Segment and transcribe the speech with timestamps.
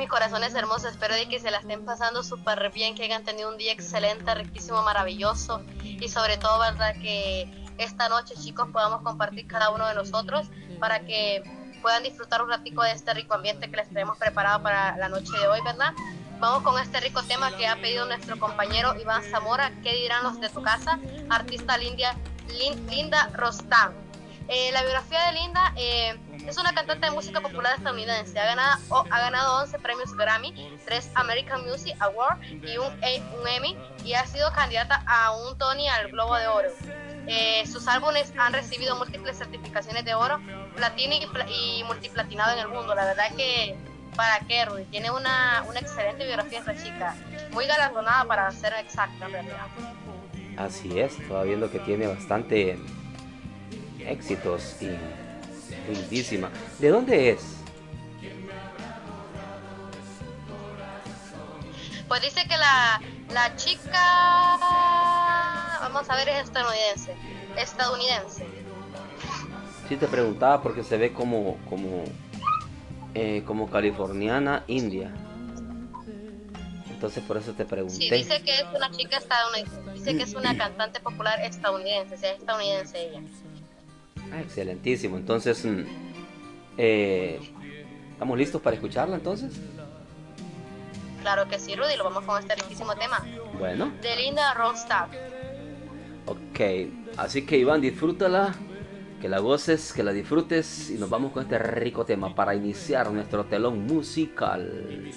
[0.00, 3.50] mis corazones hermosos, espero de que se la estén pasando súper bien, que hayan tenido
[3.50, 6.94] un día excelente, riquísimo, maravilloso y sobre todo, ¿verdad?
[7.02, 10.46] Que esta noche, chicos, podamos compartir cada uno de nosotros
[10.78, 11.42] para que
[11.82, 15.36] puedan disfrutar un ratico de este rico ambiente que les tenemos preparado para la noche
[15.38, 15.92] de hoy, ¿verdad?
[16.38, 20.40] Vamos con este rico tema que ha pedido nuestro compañero Iván Zamora, ¿qué dirán los
[20.40, 20.98] de tu casa?
[21.28, 22.16] Artista Linda,
[22.88, 23.92] Linda Rostam.
[24.48, 28.38] Eh, la biografía de Linda eh, es una cantante de música popular estadounidense.
[28.38, 33.76] Ha ganado, ha ganado 11 premios Grammy, 3 American Music Award y un, un Emmy
[34.04, 36.68] y ha sido candidata a un Tony al Globo de Oro.
[37.26, 40.40] Eh, sus álbumes han recibido múltiples certificaciones de oro,
[40.74, 42.94] platino y, multiplatinado en el mundo.
[42.94, 43.76] La verdad que,
[44.16, 44.84] ¿para Rudy?
[44.86, 47.14] Tiene una, una excelente biografía esta chica,
[47.52, 49.66] muy galardonada para ser exacta, en realidad.
[50.56, 52.78] Así es, estaba viendo que tiene bastante
[54.00, 54.88] éxitos y
[55.88, 56.50] lindísima.
[56.78, 57.56] ¿De dónde es?
[62.08, 63.00] Pues dice que la,
[63.32, 64.58] la chica,
[65.80, 67.14] vamos a ver, es estadounidense.
[67.56, 68.46] Estadounidense.
[69.88, 72.04] Sí te preguntaba porque se ve como como
[73.14, 75.12] eh, como californiana india.
[76.90, 77.94] Entonces por eso te pregunté.
[77.94, 79.92] Sí, dice que es una chica estadounidense.
[79.94, 82.16] Dice que es una cantante popular estadounidense.
[82.16, 83.20] es estadounidense ella.
[84.32, 85.16] Ah, excelentísimo.
[85.16, 85.82] Entonces, mm,
[86.78, 87.40] eh,
[88.12, 89.52] ¿estamos listos para escucharla entonces?
[91.22, 93.24] Claro que sí, Rudy, lo vamos con este riquísimo tema.
[93.58, 93.92] Bueno.
[94.00, 95.10] De Linda Ronstadt.
[96.26, 96.60] Ok,
[97.16, 98.54] así que Iván, disfrútala,
[99.20, 103.10] que la goces, que la disfrutes y nos vamos con este rico tema para iniciar
[103.10, 105.10] nuestro telón musical.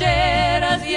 [0.00, 0.96] Borracheras y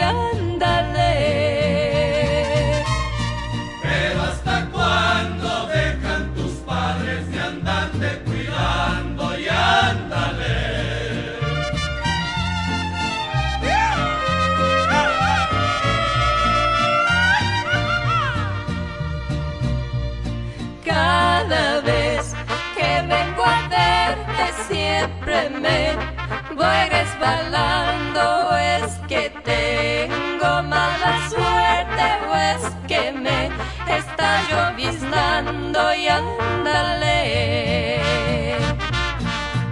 [35.95, 37.99] y ándale.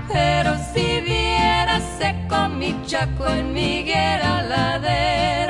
[0.08, 5.41] Pero si vieras seco mi chaco en mi ladera y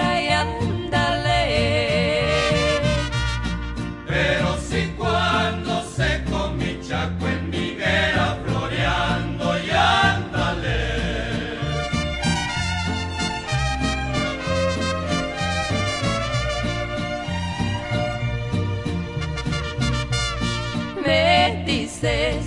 [22.01, 22.40] que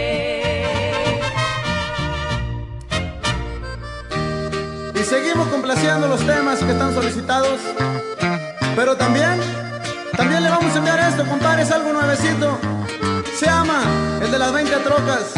[4.96, 7.60] Y seguimos complaciendo los temas que están solicitados.
[8.76, 9.40] Pero también,
[10.16, 12.58] también le vamos a enviar esto, compadre, es algo nuevecito.
[13.38, 13.82] Se llama
[14.22, 15.34] el de las 20 trocas.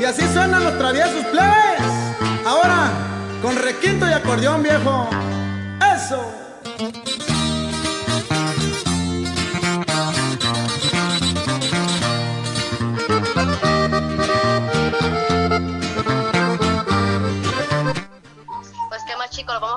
[0.00, 1.82] Y así suenan los traviesos plebes.
[2.46, 2.90] Ahora,
[3.42, 5.08] con requinto y acordeón viejo.
[5.96, 6.37] Eso.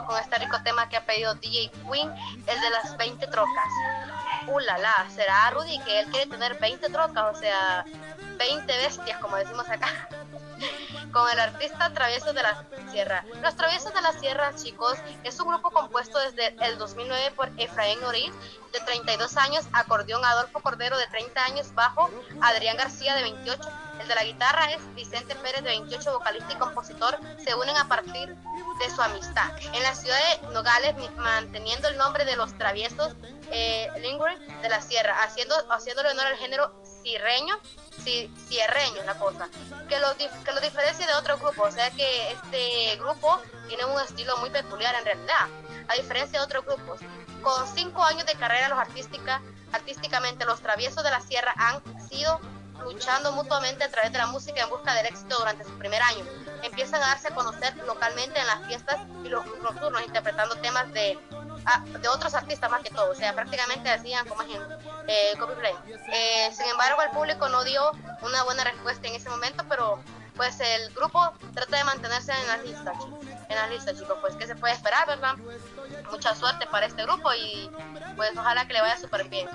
[0.05, 2.11] Con este rico tema que ha pedido DJ Queen,
[2.47, 3.67] el de las 20 trocas.
[4.47, 7.85] Uh, la, la, será Rudy que él quiere tener 20 trocas, o sea,
[8.37, 10.09] 20 bestias, como decimos acá.
[11.11, 13.25] con el artista Traviesos de la Sierra.
[13.41, 18.03] Los Traviesos de la Sierra, chicos, es un grupo compuesto desde el 2009 por Efraín
[18.03, 18.31] Oriz,
[18.71, 22.09] de 32 años, acordeón Adolfo Cordero, de 30 años, bajo
[22.41, 23.61] Adrián García, de 28.
[24.01, 27.19] El de la guitarra es Vicente Pérez, de 28, vocalista y compositor.
[27.43, 29.51] Se unen a partir de su amistad.
[29.73, 33.13] En la ciudad de Nogales, manteniendo el nombre de los traviesos
[33.51, 33.89] eh,
[34.61, 37.59] de la Sierra, haciendo, haciéndole honor al género sierreño,
[38.03, 39.49] si, sierreño la cosa,
[39.87, 43.99] que lo, que lo diferencia de otro grupo, o sea que este grupo tiene un
[44.01, 45.47] estilo muy peculiar en realidad,
[45.87, 46.99] a diferencia de otros grupos.
[47.43, 52.39] Con cinco años de carrera los artística, artísticamente, los traviesos de la sierra han sido
[52.83, 56.25] luchando mutuamente a través de la música en busca del éxito durante su primer año.
[56.63, 61.19] Empiezan a darse a conocer localmente en las fiestas y los nocturnos, interpretando temas de,
[61.65, 63.11] ah, de otros artistas más que todo.
[63.11, 64.43] O sea, prácticamente hacían como
[65.07, 65.73] eh, copyplay.
[66.13, 67.91] Eh, sin embargo, el público no dio
[68.21, 69.99] una buena respuesta en ese momento, pero
[70.35, 71.19] pues el grupo
[71.53, 72.93] trata de mantenerse en la lista,
[73.49, 74.17] en la lista, chicos.
[74.21, 75.35] Pues, ¿qué se puede esperar, verdad?
[76.09, 77.69] Mucha suerte para este grupo y
[78.15, 79.47] pues ojalá que le vaya súper bien.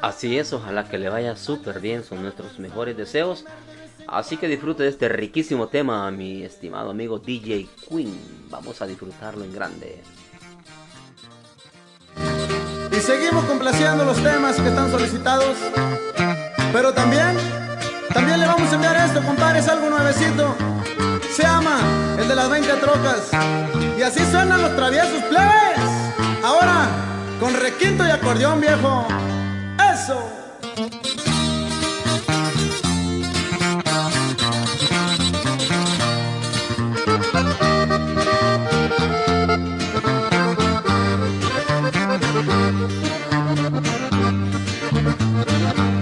[0.00, 3.44] Así es, ojalá que le vaya súper bien, son nuestros mejores deseos.
[4.06, 8.46] Así que disfrute de este riquísimo tema, mi estimado amigo DJ Queen.
[8.48, 10.02] Vamos a disfrutarlo en grande.
[12.90, 15.56] Y seguimos complaciendo los temas que están solicitados.
[16.72, 17.36] Pero también,
[18.14, 20.54] también le vamos a enviar esto, compadre, es algo nuevecito.
[21.34, 21.80] Se llama
[22.18, 23.30] el de las 20 trocas.
[23.98, 25.78] Y así suenan los traviesos plebes.
[26.42, 26.88] Ahora,
[27.40, 29.06] con requinto y acordeón viejo.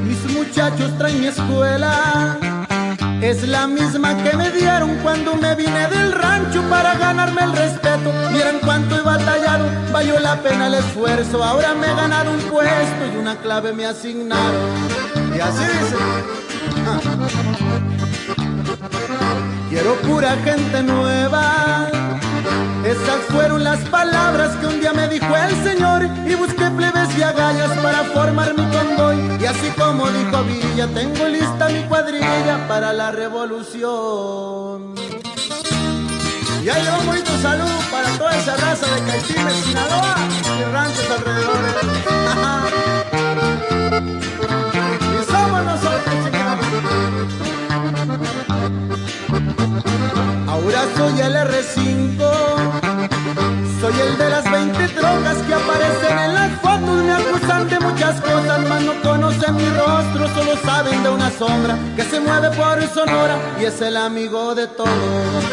[0.04, 2.45] Mis muchachos traen mi escuela.
[3.20, 8.12] Es la misma que me dieron cuando me vine del rancho para ganarme el respeto.
[8.32, 11.42] Miren cuánto he batallado, valió la pena el esfuerzo.
[11.42, 14.70] Ahora me he ganado un puesto y una clave me asignaron.
[15.34, 15.96] Y así dice.
[19.70, 21.88] Quiero pura gente nueva.
[22.84, 26.70] Esas fueron las palabras que un día me dijo el Señor y busqué
[27.16, 29.38] y agallas para formar mi convoy.
[29.40, 34.94] Y así como dijo Villa, tengo lista mi cuadrilla para la revolución.
[36.62, 40.16] Y ahí un bonito salud para toda esa raza de Caitines, Sinaloa
[40.58, 41.74] y ranchos alrededores.
[45.12, 46.66] y somos nosotros, chingados.
[50.48, 52.85] Ahora soy el R5,
[57.16, 62.02] acusan de muchas cosas, mas no conocen mi rostro, solo saben de una sombra que
[62.02, 65.44] se mueve por Sonora y es el amigo de todos.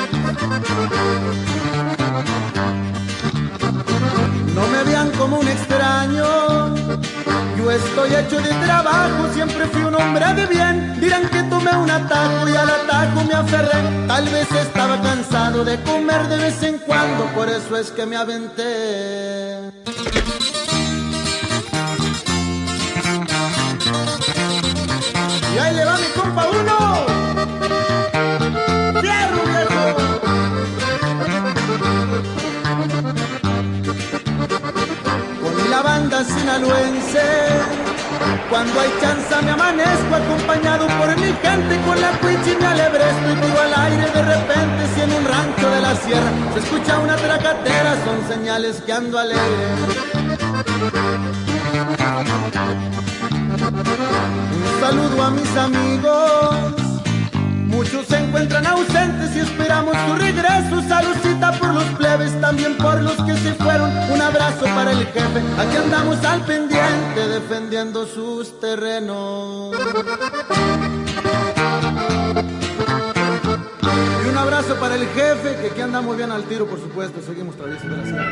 [4.56, 6.75] No me vean como un extraño,
[7.57, 11.00] yo estoy hecho de trabajo, siempre fui un hombre de bien.
[11.00, 14.07] Dirán que tomé un atajo y al atajo me aferré.
[14.07, 18.16] Tal vez estaba cansado de comer de vez en cuando, por eso es que me
[18.16, 19.82] aventé.
[25.64, 25.82] Ahí mi
[35.84, 37.24] banda sinaloense.
[38.50, 43.36] Cuando hay chance me amanezco acompañado por mi gente con la cuichi me alebre, estoy
[43.36, 47.16] vivo al aire de repente si en un rancho de la sierra se escucha una
[47.16, 49.64] tracatera son señales que ando alegre.
[53.70, 56.74] Un saludo a mis amigos.
[57.68, 60.82] Muchos se encuentran ausentes y esperamos tu regreso.
[60.88, 63.90] Saludcita por los plebes, también por los que se fueron.
[64.12, 65.42] Un abrazo para el jefe.
[65.58, 69.76] Aquí andamos al pendiente defendiendo sus terrenos.
[74.24, 77.22] Y un abrazo para el jefe, que aquí andamos bien al tiro, por supuesto.
[77.26, 78.26] Seguimos traviesos la ciudad.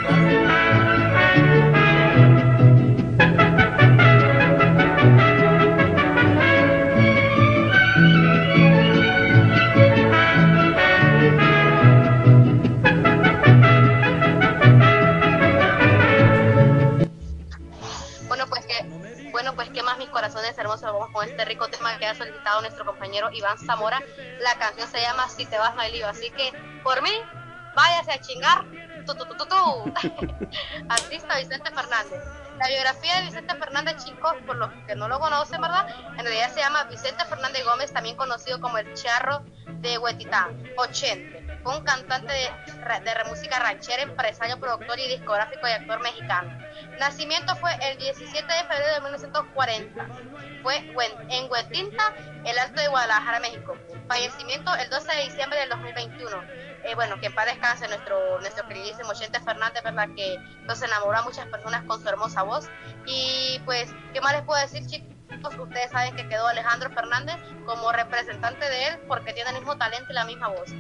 [20.12, 24.00] Corazones hermosos, vamos con este rico tema que ha solicitado nuestro compañero Iván Zamora.
[24.42, 26.52] La canción se llama Si te vas no lío, así que
[26.84, 27.12] por mí,
[27.76, 28.66] váyase a chingar.
[29.06, 29.34] Tu, tu, tu,
[30.90, 32.22] Artista Vicente Fernández.
[32.60, 35.88] La biografía de Vicente Fernández, chicos, por los que no lo conocen, ¿verdad?
[36.12, 41.41] En realidad se llama Vicente Fernández Gómez, también conocido como el Charro de Huetitán, 80.
[41.64, 42.50] Fue un cantante de,
[43.02, 46.58] de, música ranchera, empresario, productor y discográfico y actor mexicano.
[47.00, 50.08] Nacimiento fue el 17 de febrero de 1940.
[50.64, 50.78] Fue
[51.30, 52.14] en Huetinta,
[52.46, 53.76] el Alto de Guadalajara, México.
[54.08, 56.44] Fallecimiento el 12 de diciembre del 2021.
[56.84, 60.10] Eh, bueno, que paz descanse nuestro, nuestro queridísimo Chente Fernández, ¿verdad?
[60.16, 62.70] Que nos enamoró a muchas personas con su hermosa voz.
[63.06, 65.12] Y pues, ¿qué más les puedo decir, chicos?
[65.58, 70.12] Ustedes saben que quedó Alejandro Fernández como representante de él porque tiene el mismo talento
[70.12, 70.72] y la misma voz.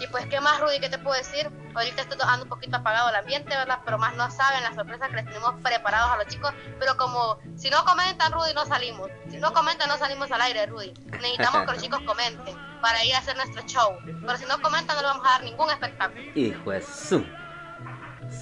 [0.00, 0.80] Y pues, ¿qué más, Rudy?
[0.80, 1.50] ¿Qué te puedo decir?
[1.74, 3.80] Ahorita estoy dejando un poquito apagado el ambiente, ¿verdad?
[3.84, 6.52] Pero más no saben las sorpresas que les tenemos preparados a los chicos.
[6.78, 9.10] Pero como si no comentan, Rudy, no salimos.
[9.30, 10.92] Si no comentan, no salimos al aire, Rudy.
[11.12, 13.96] Necesitamos que los chicos comenten para ir a hacer nuestro show.
[14.04, 16.22] Pero si no comentan, no le vamos a dar ningún espectáculo.
[16.34, 17.24] Hijo de su.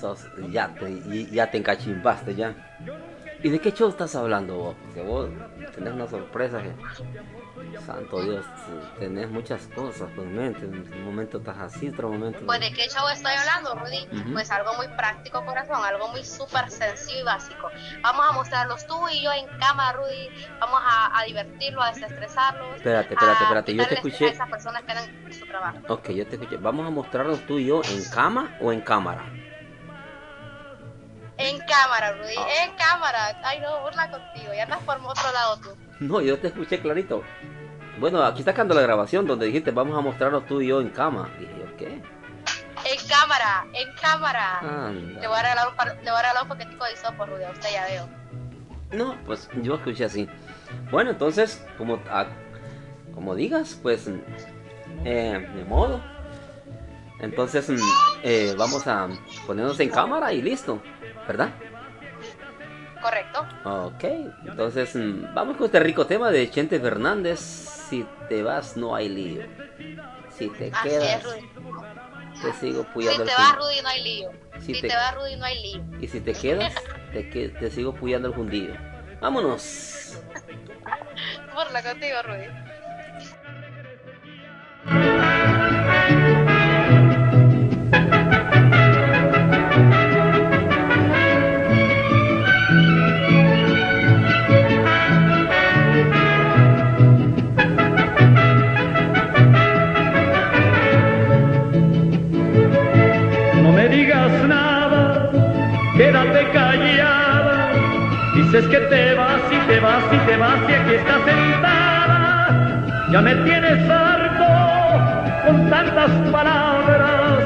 [0.01, 2.55] Sos, ya te, ya te encachimbaste ya.
[3.43, 4.77] ¿Y de qué show estás hablando vos?
[4.85, 5.31] Porque vos
[5.75, 6.75] tenés una sorpresa que...
[7.85, 8.45] Santo Dios,
[8.99, 10.65] tenés muchas cosas en mente.
[10.65, 12.41] En un momento estás así, otro momento...
[12.47, 14.09] Pues de qué show estoy hablando, Rudy.
[14.33, 15.85] Pues algo muy práctico, corazón.
[15.85, 17.69] Algo muy súper sencillo y básico.
[18.03, 20.29] Vamos a mostrarlos tú y yo en cámara, Rudy.
[20.61, 22.77] Vamos a, a divertirlos, a desestresarlos.
[22.77, 23.75] Espérate, espérate, espérate.
[23.75, 24.27] Yo te escuché...
[24.27, 25.79] A esas personas que en su trabajo.
[25.89, 26.57] Ok, yo te escuché.
[26.57, 29.25] ¿Vamos a mostrarlos tú y yo en cama o en cámara?
[31.39, 32.65] En cámara, Rudy, ah.
[32.65, 33.41] en cámara.
[33.43, 34.53] Ay, no, burla contigo.
[34.55, 35.90] Ya andas por otro lado tú.
[36.09, 37.23] No, yo te escuché clarito.
[37.99, 40.89] Bueno, aquí está quedando la grabación donde dijiste vamos a mostrarnos tú y yo en
[40.89, 41.29] cama.
[41.39, 42.03] Dije yo, ¿qué?
[42.87, 44.91] En cámara, en cámara.
[44.93, 47.45] Le voy a regalar un, par, le voy a regalar un paquetico de hisopo, Rudy,
[47.45, 48.09] a usted ya veo.
[48.93, 50.29] No, pues yo escuché así.
[50.91, 52.27] Bueno, entonces, como, ah,
[53.15, 54.09] como digas, pues,
[55.05, 56.01] eh, de modo.
[57.19, 57.77] Entonces, mm,
[58.23, 59.09] eh, vamos a
[59.47, 60.81] ponernos en cámara y listo.
[61.31, 61.51] ¿verdad?
[63.01, 63.47] Correcto.
[63.65, 64.05] Ok,
[64.47, 67.41] entonces mm, vamos con este rico tema de Chente Fernández.
[67.41, 69.43] Si te vas, no hay lío.
[70.37, 71.23] Si te quedas,
[72.41, 73.25] te sigo puyando.
[73.25, 74.31] Si te vas, Rudy, no hay lío.
[74.61, 74.89] Si, te...
[74.89, 75.85] vas, Rudy, no hay lío.
[76.01, 76.75] Y si te quedas,
[77.13, 78.75] te, te sigo puyando el fundillo.
[79.21, 80.19] Vámonos.
[81.55, 82.47] Burla contigo, Rudy.
[108.61, 112.85] Dices que te vas y te vas y te vas y aquí estás sentada.
[113.11, 117.39] Ya me tienes harto con tantas palabras.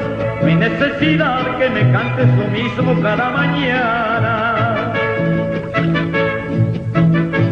[0.43, 4.93] Mi necesidad que me cantes lo mismo cada mañana.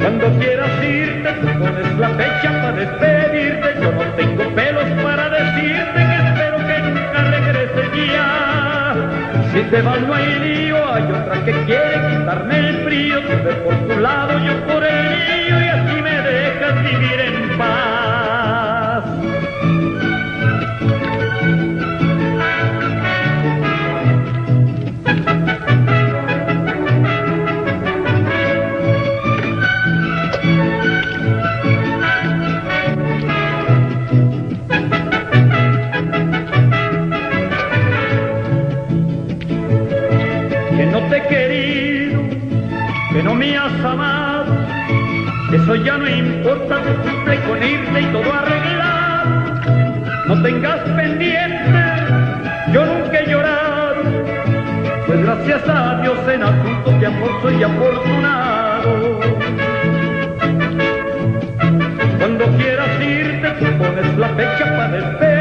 [0.01, 3.75] Cuando quieras irte, tú pones la fecha para despedirte.
[3.81, 4.62] Yo no tengo pelos
[9.73, 13.21] Si te vas no hay hay otra que quiere quitarme el frío.
[13.21, 17.72] Tú por tu lado, yo por el mío y así me dejas vivir en paz.
[45.83, 49.25] Ya no importa, se cumple con irte y todo arreglar.
[50.27, 51.83] No tengas pendiente,
[52.71, 54.03] yo nunca he llorado.
[55.05, 59.19] Pues gracias a Dios en asunto de amor soy afortunado.
[62.17, 65.32] Cuando quieras irte, tú pones la fecha para despedirte.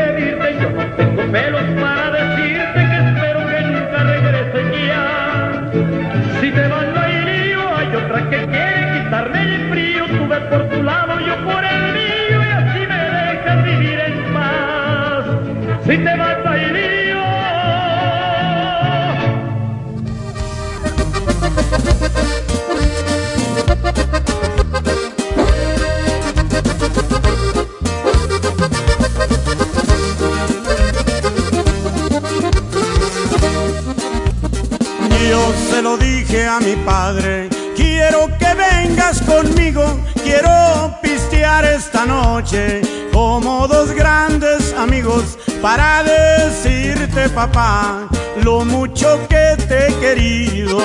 [45.62, 48.08] Para decirte papá
[48.42, 50.78] lo mucho que te he querido.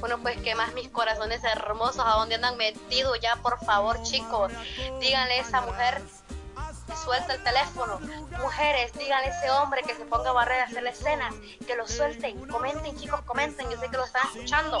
[0.00, 3.36] Bueno, pues qué más mis corazones hermosos, ¿a dónde andan metidos ya?
[3.36, 4.50] Por favor, chicos,
[5.00, 6.02] díganle a esa mujer
[6.94, 7.98] suelta el teléfono.
[8.38, 11.30] Mujeres, díganle a ese hombre que se ponga a barrer a hacer la escena,
[11.66, 12.46] que lo suelten.
[12.46, 13.68] Comenten, chicos, comenten.
[13.70, 14.78] Yo sé que lo están escuchando.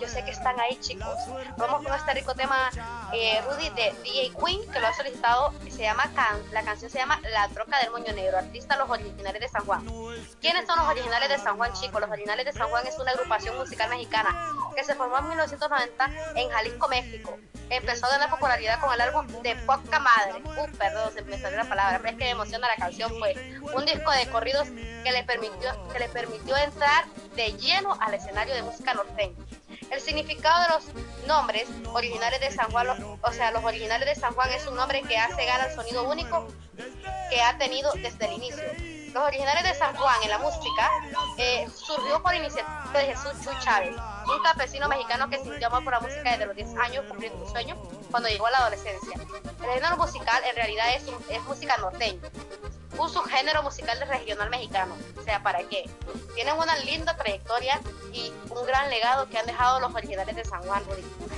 [0.00, 1.16] Yo sé que están ahí, chicos.
[1.56, 2.70] Vamos con este rico tema,
[3.12, 5.52] eh, Rudy, de DJ Queen, que lo ha solicitado.
[5.70, 6.10] Se llama
[6.52, 9.84] la canción se llama La Troca del Moño Negro, artista Los Originales de San Juan.
[10.40, 12.00] ¿Quiénes son los Originales de San Juan, chicos?
[12.00, 16.10] Los Originales de San Juan es una agrupación musical mexicana que se formó en 1990
[16.36, 17.38] en Jalisco, México
[17.70, 20.42] empezó a ganar popularidad con el álbum de Poca Madre.
[20.60, 23.10] Uh, perdón, se me salió la palabra, pero es que me emociona la canción.
[23.18, 23.34] Fue
[23.74, 28.54] un disco de corridos que le permitió, que le permitió entrar de lleno al escenario
[28.54, 29.36] de música norteña.
[29.90, 32.88] El significado de los nombres originales de San Juan,
[33.20, 36.08] o sea, los originales de San Juan es un nombre que hace gala al sonido
[36.08, 36.46] único
[37.30, 38.64] que ha tenido desde el inicio.
[39.14, 40.88] Los originales de San Juan en la música
[41.36, 45.94] eh, surgió por iniciativa de Jesús Chuy Chávez, un campesino mexicano que sintió amor por
[45.94, 47.76] la música desde los 10 años, cumpliendo su sueño
[48.10, 49.18] cuando llegó a la adolescencia.
[49.62, 52.20] El género musical en realidad es, es música norteña,
[52.96, 54.94] un subgénero musical del regional mexicano.
[55.18, 55.90] O sea, ¿para qué?
[56.36, 57.80] Tienen una linda trayectoria
[58.12, 60.82] y un gran legado que han dejado los originales de San Juan,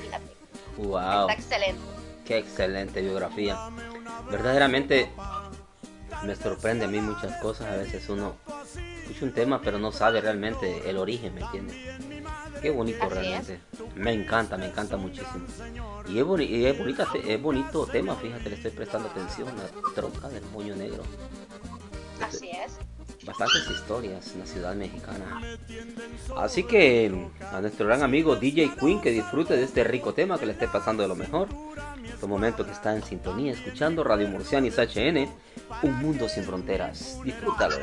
[0.02, 0.36] Fíjate.
[0.76, 1.28] Wow.
[1.28, 1.82] Está excelente.
[2.26, 3.70] Qué excelente biografía.
[4.30, 5.10] Verdaderamente
[6.24, 7.68] me sorprende a mí muchas cosas.
[7.68, 8.36] A veces uno
[9.02, 11.76] escucha un tema pero no sabe realmente el origen, ¿me entiendes?
[12.60, 13.60] Qué bonito realmente.
[13.96, 15.44] Me encanta, me encanta muchísimo.
[16.08, 19.48] Y es, bonita, es bonito tema, fíjate, le estoy prestando atención.
[19.56, 21.02] La troca del moño negro.
[22.20, 22.78] Así es.
[23.24, 25.40] Bastantes historias en la ciudad mexicana.
[26.36, 30.46] Así que a nuestro gran amigo DJ Queen que disfrute de este rico tema, que
[30.46, 31.48] le esté pasando de lo mejor.
[32.04, 35.28] Este momento que está en sintonía, escuchando Radio Murcianis HN
[35.82, 37.18] un mundo sin fronteras.
[37.24, 37.76] Disfrútalo.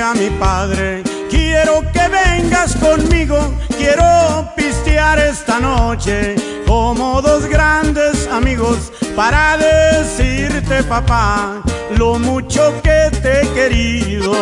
[0.00, 3.38] A mi padre, quiero que vengas conmigo,
[3.76, 11.62] quiero pistear esta noche como dos grandes amigos para decirte papá
[11.96, 14.32] lo mucho que te he querido.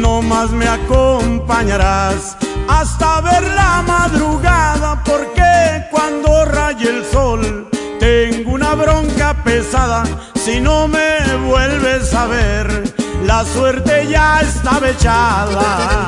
[0.00, 2.36] No más me acompañarás
[2.68, 10.04] hasta ver la madrugada porque cuando raye el sol tengo una bronca pesada
[10.34, 12.94] si no me vuelves a ver
[13.26, 16.06] la suerte ya está echada.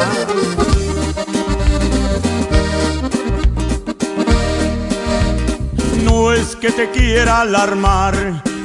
[6.05, 8.15] No es que te quiera alarmar,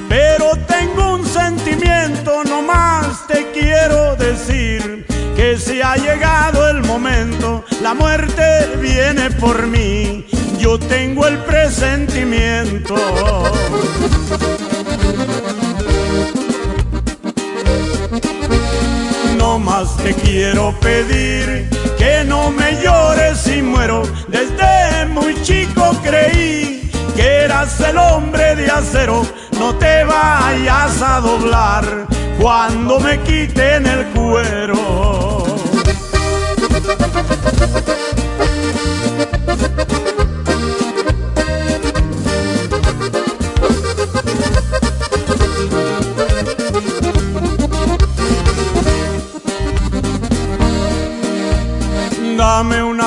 [0.08, 5.06] pero tengo un sentimiento, no más te quiero decir
[5.36, 10.26] que si ha llegado el momento, la muerte viene por mí,
[10.64, 12.96] yo tengo el presentimiento.
[19.38, 24.04] No más te quiero pedir que no me llores si muero.
[24.30, 29.28] Desde muy chico creí que eras el hombre de acero.
[29.60, 32.08] No te vayas a doblar
[32.40, 35.44] cuando me quiten el cuero.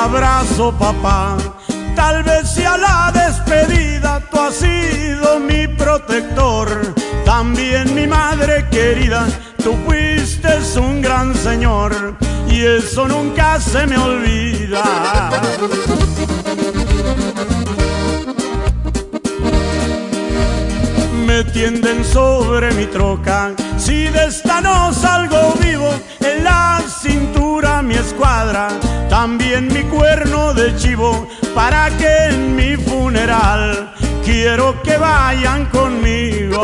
[0.07, 1.37] Abrazo, papá.
[1.95, 6.69] Tal vez sea la despedida, tú has sido mi protector.
[7.25, 9.27] También mi madre querida,
[9.63, 12.17] tú fuiste un gran señor
[12.49, 14.85] y eso nunca se me olvida.
[21.27, 25.91] Me tienden sobre mi troca, si de esta no salgo vivo,
[26.21, 28.69] en la cintura mi escuadra,
[29.21, 33.91] también mi cuerno de chivo, para que en mi funeral
[34.23, 36.61] quiero que vayan conmigo.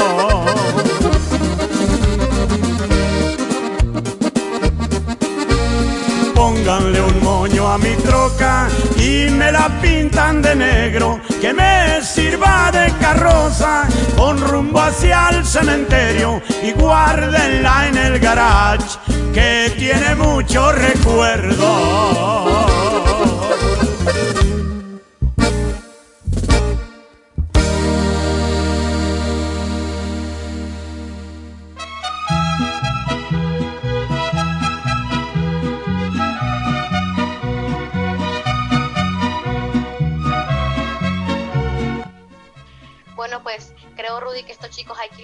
[6.64, 12.70] Pónganle un moño a mi troca y me la pintan de negro, que me sirva
[12.70, 18.96] de carroza con rumbo hacia el cementerio y guárdenla en el garage
[19.34, 22.22] que tiene mucho recuerdo.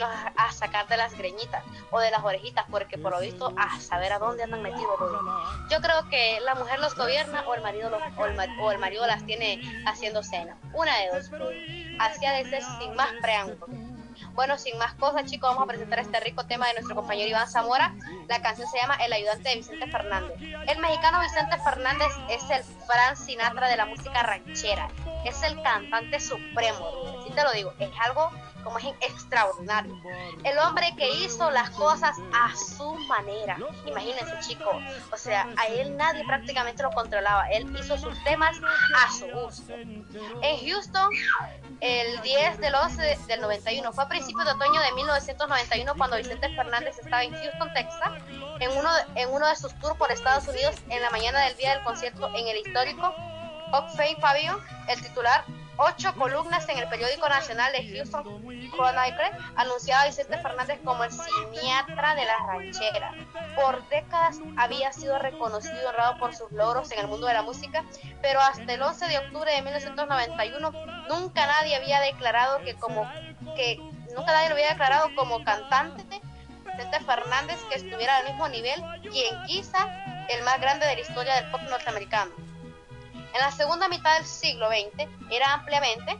[0.07, 4.13] A, sacar de las greñitas o de las orejitas, porque por lo visto, a saber
[4.13, 4.99] a dónde andan metidos.
[4.99, 5.19] Rudy.
[5.71, 8.71] Yo creo que la mujer los gobierna o el marido los, o, el, ma- o
[8.73, 10.57] el marido las tiene haciendo cena.
[10.73, 11.31] Una de dos.
[11.31, 11.97] Rudy.
[12.01, 13.67] Así ha de ser sin más preámbulo.
[14.33, 17.49] Bueno, sin más cosas, chicos, vamos a presentar este rico tema de nuestro compañero Iván
[17.51, 17.95] Zamora.
[18.29, 20.37] La canción se llama El ayudante de Vicente Fernández.
[20.41, 24.89] El mexicano Vicente Fernández es el Frank Sinatra de la música ranchera.
[25.25, 26.89] Es el cantante supremo.
[27.21, 28.31] Así te lo digo, es algo
[28.65, 29.95] como es extraordinario.
[30.45, 33.57] El hombre que hizo las cosas a su manera.
[33.87, 34.77] Imagínense, chicos.
[35.13, 37.49] O sea, a él nadie prácticamente lo controlaba.
[37.51, 38.57] Él hizo sus temas
[38.97, 39.73] a su gusto.
[39.75, 41.11] En Houston,
[41.81, 43.93] el 10 del 11 del 91.
[43.93, 48.11] Fue a principios de otoño de 1991 cuando Vicente Fernández estaba en Houston, Texas,
[48.61, 51.57] en uno, de- en uno de sus tours por Estados Unidos en la mañana del
[51.57, 53.15] día del concierto en el histórico
[53.73, 53.91] Oak
[54.21, 54.59] Pavilion.
[54.89, 55.45] El titular,
[55.79, 58.25] ocho columnas en el periódico nacional de Houston
[58.71, 63.15] Chronicle, anunciaba a Vicente Fernández como el siniatra de la ranchera.
[63.55, 67.43] Por décadas había sido reconocido y honrado por sus logros en el mundo de la
[67.43, 67.85] música,
[68.21, 70.73] pero hasta el 11 de octubre de 1991
[71.09, 73.11] nunca nadie había declarado que como
[73.55, 73.79] que
[74.17, 76.21] nunca nadie lo había declarado como cantante
[76.79, 78.81] Vicente Fernández que estuviera al mismo nivel
[79.13, 79.89] y en quizá
[80.29, 82.48] el más grande de la historia del pop norteamericano.
[83.39, 86.19] En la segunda mitad del siglo XX era ampliamente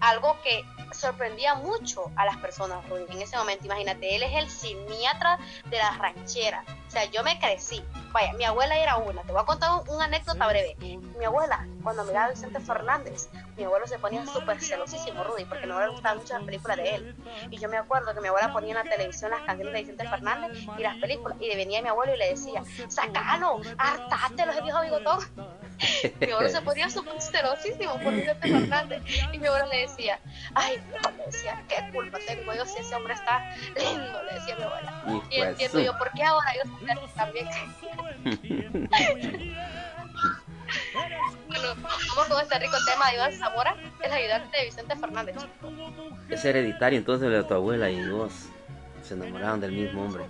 [0.00, 3.66] algo que sorprendía mucho a las personas Rudy, en ese momento.
[3.66, 6.64] Imagínate, él es el siniatra de las rancheras.
[6.88, 7.84] O sea, yo me crecí.
[8.10, 9.22] Vaya, mi abuela era una.
[9.22, 10.76] Te voy a contar un- una anécdota breve.
[11.18, 15.66] Mi abuela, cuando miraba a Vicente Fernández, mi abuelo se ponía súper celosísimo, Rudy, porque
[15.66, 17.16] abuela le gustaban mucho las películas de él.
[17.50, 20.08] Y yo me acuerdo que mi abuela ponía en la televisión las canciones de Vicente
[20.08, 21.36] Fernández y las películas.
[21.38, 25.59] Y venía mi abuelo y le decía, sacalo, hartate los viejos bigotón.
[26.20, 29.02] Mi abuelo se ponía súper celosísimo por Vicente Fernández.
[29.32, 30.18] Y mi abuelo le decía,
[30.54, 30.76] ay,
[31.16, 35.02] le decía, qué culpa tengo yo si ese hombre está lindo, le decía mi abuela.
[35.30, 37.46] Y entiendo yo por qué ahora así también.
[41.48, 45.36] bueno, vamos con este rico tema de Iván Zamora, el ayudante de Vicente Fernández.
[46.28, 48.32] Es hereditario entonces de tu abuela y vos.
[49.02, 50.24] Se enamoraron del mismo hombre.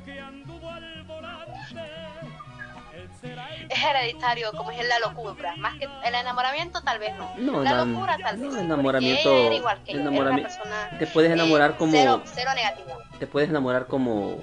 [3.80, 5.54] Es hereditario, como es la locura.
[5.56, 7.34] Más que el enamoramiento, tal vez no.
[7.38, 8.46] No, la locura, tal vez.
[8.52, 11.74] no, sí, enamoramiento- era igual que yo, era una enamorami- persona, te puedes enamorar eh,
[11.78, 12.98] como- Cero, cero negativo.
[13.18, 14.36] Te puedes enamorar como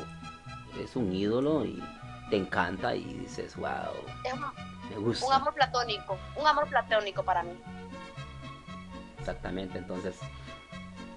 [0.84, 1.82] es un ídolo y
[2.30, 3.68] te encanta y dices, wow,
[4.24, 4.40] Es un,
[4.90, 5.36] me un gusta.
[5.36, 6.18] amor platónico.
[6.36, 7.52] Un amor platónico para mí.
[9.20, 10.16] Exactamente, entonces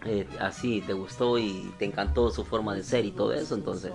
[0.05, 3.93] eh, así te gustó y te encantó su forma de ser y todo eso, entonces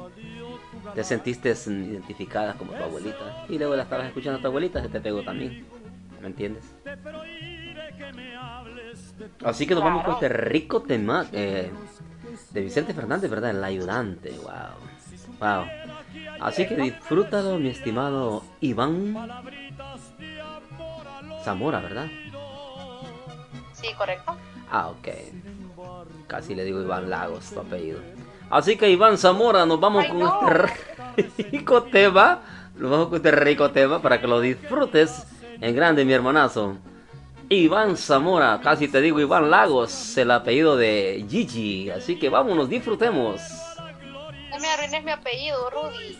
[0.94, 4.90] te sentiste identificada como tu abuelita y luego la estabas escuchando a tu abuelita, se
[4.90, 5.66] te pegó también,
[6.22, 6.64] ¿me entiendes?
[9.44, 11.72] Así que nos vamos con este rico tema eh,
[12.52, 13.52] de Vicente Fernández, ¿verdad?
[13.52, 15.66] El ayudante, wow, wow.
[16.40, 19.16] Así que disfrútalo, mi estimado Iván
[21.44, 22.08] Zamora, ¿verdad?
[23.74, 24.36] Sí, correcto.
[24.72, 25.08] Ah, ok.
[26.28, 28.00] Casi le digo Iván Lagos, tu apellido.
[28.56, 30.40] Así que Iván Zamora, nos vamos Ay, con no.
[31.18, 32.40] este rico tema.
[32.78, 35.28] Nos vamos con este rico tema para que lo disfrutes
[35.60, 36.78] en grande, mi hermanazo.
[37.50, 41.90] Iván Zamora, casi te digo Iván Lagos, el apellido de Gigi.
[41.90, 43.42] Así que vámonos, disfrutemos.
[44.52, 46.18] No me arruines mi apellido, Rudy.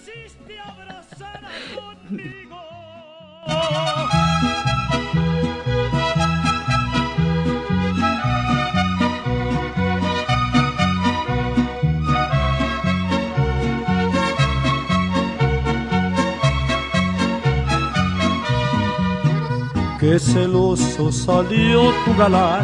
[20.08, 22.64] Qué celoso salió tu galán,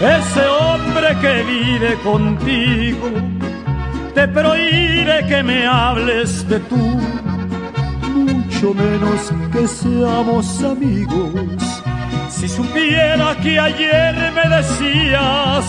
[0.00, 3.08] ese hombre que vive contigo.
[4.12, 6.98] Te prohíbe que me hables de tú,
[8.16, 11.62] mucho menos que seamos amigos.
[12.30, 15.64] Si supiera que ayer me decías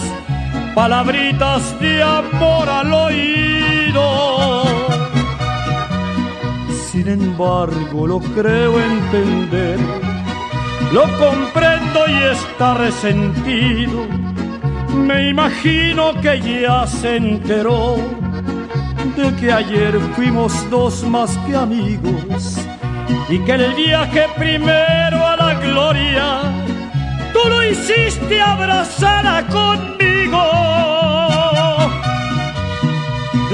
[0.73, 4.63] palabritas de amor al oído.
[6.91, 9.77] Sin embargo, lo creo entender,
[10.91, 14.05] lo comprendo y está resentido.
[14.95, 17.97] Me imagino que ya se enteró
[19.15, 22.57] de que ayer fuimos dos más que amigos
[23.29, 26.41] y que el viaje primero a la gloria
[27.33, 30.41] tú lo hiciste abrazada conmigo.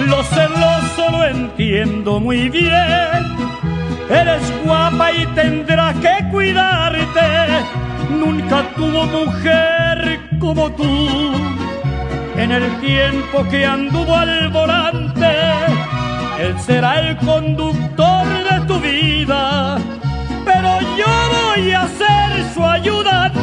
[0.08, 3.39] Lo celoso lo entiendo muy bien.
[4.10, 7.28] Eres guapa y tendrá que cuidarte.
[8.10, 11.40] Nunca tuvo mujer como tú.
[12.36, 15.30] en el tiempo que anduvo al volante.
[16.40, 19.78] Él será el conductor de tu vida,
[20.46, 23.39] pero yo voy a ser su ayudante.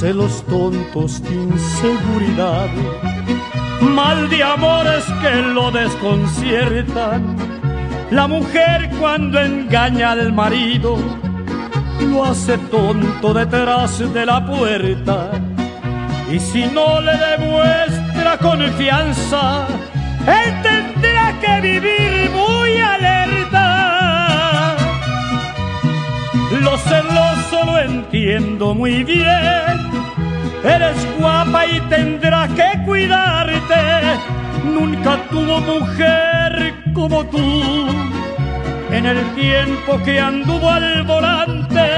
[0.00, 2.68] Celos tontos de inseguridad,
[3.82, 7.36] mal de amores que lo desconciertan.
[8.10, 10.96] La mujer cuando engaña al marido,
[12.00, 15.32] lo hace tonto detrás de la puerta.
[16.32, 19.66] Y si no le demuestra confianza,
[20.26, 23.19] él tendrá que vivir muy alerta.
[26.60, 29.90] Lo celoso lo entiendo muy bien
[30.62, 34.18] Eres guapa y tendrá que cuidarte.
[34.64, 37.88] Nunca tuvo mujer como tú.
[38.90, 41.88] En el tiempo que anduvo al volante,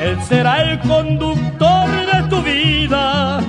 [0.00, 3.40] él será el conductor de tu vida.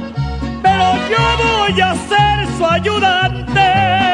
[0.62, 4.09] Pero yo voy a ser su ayudante.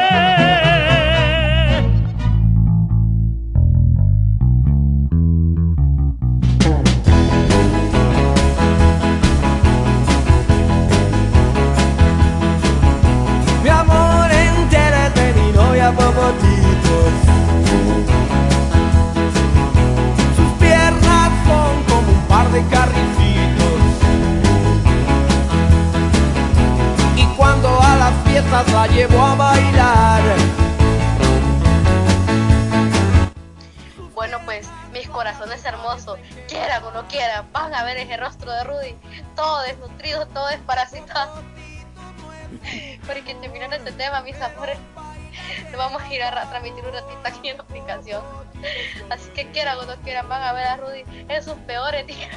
[34.14, 38.64] Bueno, pues mis corazones hermosos, quieran o no quieran, van a ver ese rostro de
[38.64, 38.96] Rudy,
[39.34, 41.42] todo desnutrido, todo desparasitado.
[43.06, 44.78] Porque terminan este tema, mis amores,
[45.72, 48.22] lo vamos a ir a transmitir un ratito aquí en la aplicación.
[49.10, 52.36] Así que quieran o no quieran, van a ver a Rudy en sus peores días.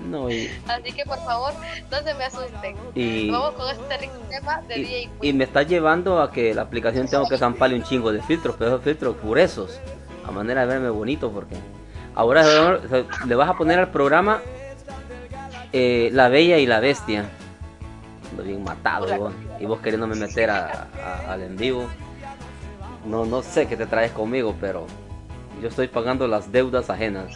[0.00, 1.52] No, y, Así que por favor,
[1.90, 2.76] no se me asusten.
[2.94, 5.18] Y- Vamos con este rico tema de DJ y, Queen.
[5.22, 8.54] y me está llevando a que la aplicación tengo que zamparle un chingo de filtros,
[8.58, 9.80] pero esos filtros gruesos,
[10.26, 11.56] a manera de verme bonito, porque
[12.14, 12.78] ahora
[13.26, 14.40] le vas a poner al programa
[15.72, 17.28] eh, La Bella y la Bestia.
[18.30, 21.88] Ando bien matado, y vos, y vos queriéndome meter a- a- al en vivo.
[23.04, 24.86] No, no sé qué te traes conmigo, pero
[25.60, 27.32] yo estoy pagando las deudas ajenas.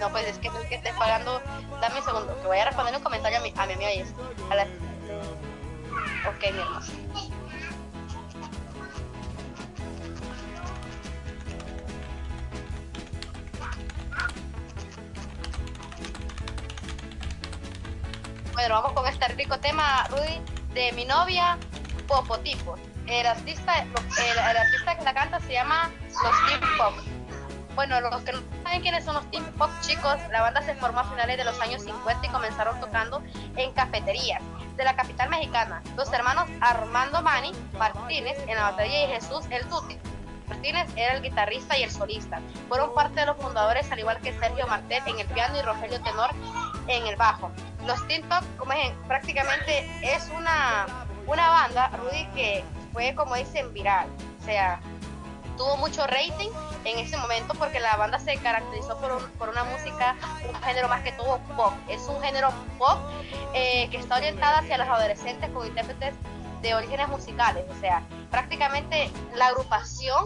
[0.00, 1.40] No, pues es que es que estés pagando.
[1.80, 4.14] Dame un segundo, que voy a responder un comentario a mi, a mi amiga Jess.
[4.50, 4.62] A la...
[6.28, 6.92] Ok, mi hermosa.
[18.54, 20.40] Bueno, vamos con este rico tema, Rudy,
[20.72, 21.58] de mi novia,
[22.06, 22.76] Popotipo.
[23.06, 26.94] El artista, el, artista que la canta se llama Los Teen Pop.
[27.74, 30.98] Bueno, los que no saben quiénes son los Teen Pop, chicos, la banda se formó
[30.98, 33.22] a finales de los años 50 y comenzaron tocando
[33.54, 34.42] en cafeterías
[34.76, 35.80] de la capital mexicana.
[35.96, 39.96] Los hermanos Armando Mani Martínez en la batería y Jesús El Tuti.
[40.48, 42.40] Martínez era el guitarrista y el solista.
[42.68, 46.00] Fueron parte de los fundadores, al igual que Sergio Martel en el piano y Rogelio
[46.00, 46.30] Tenor
[46.88, 47.52] en el bajo.
[47.86, 50.86] Los Teen Pop, como dicen, prácticamente es una,
[51.28, 54.08] una banda, Rudy, que fue, como dicen, viral.
[54.42, 54.80] O sea,
[55.56, 56.50] tuvo mucho rating
[56.84, 60.14] en ese momento porque la banda se caracterizó por, un- por una música,
[60.48, 61.72] un género más que todo pop.
[61.88, 62.98] Es un género pop
[63.54, 66.14] eh, que está orientada hacia los adolescentes con intérpretes
[66.62, 67.64] de orígenes musicales.
[67.70, 70.24] O sea, prácticamente la agrupación,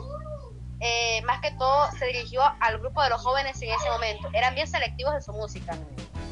[0.81, 4.29] eh, más que todo, se dirigió al grupo de los jóvenes en ese momento.
[4.33, 5.77] Eran bien selectivos en su música.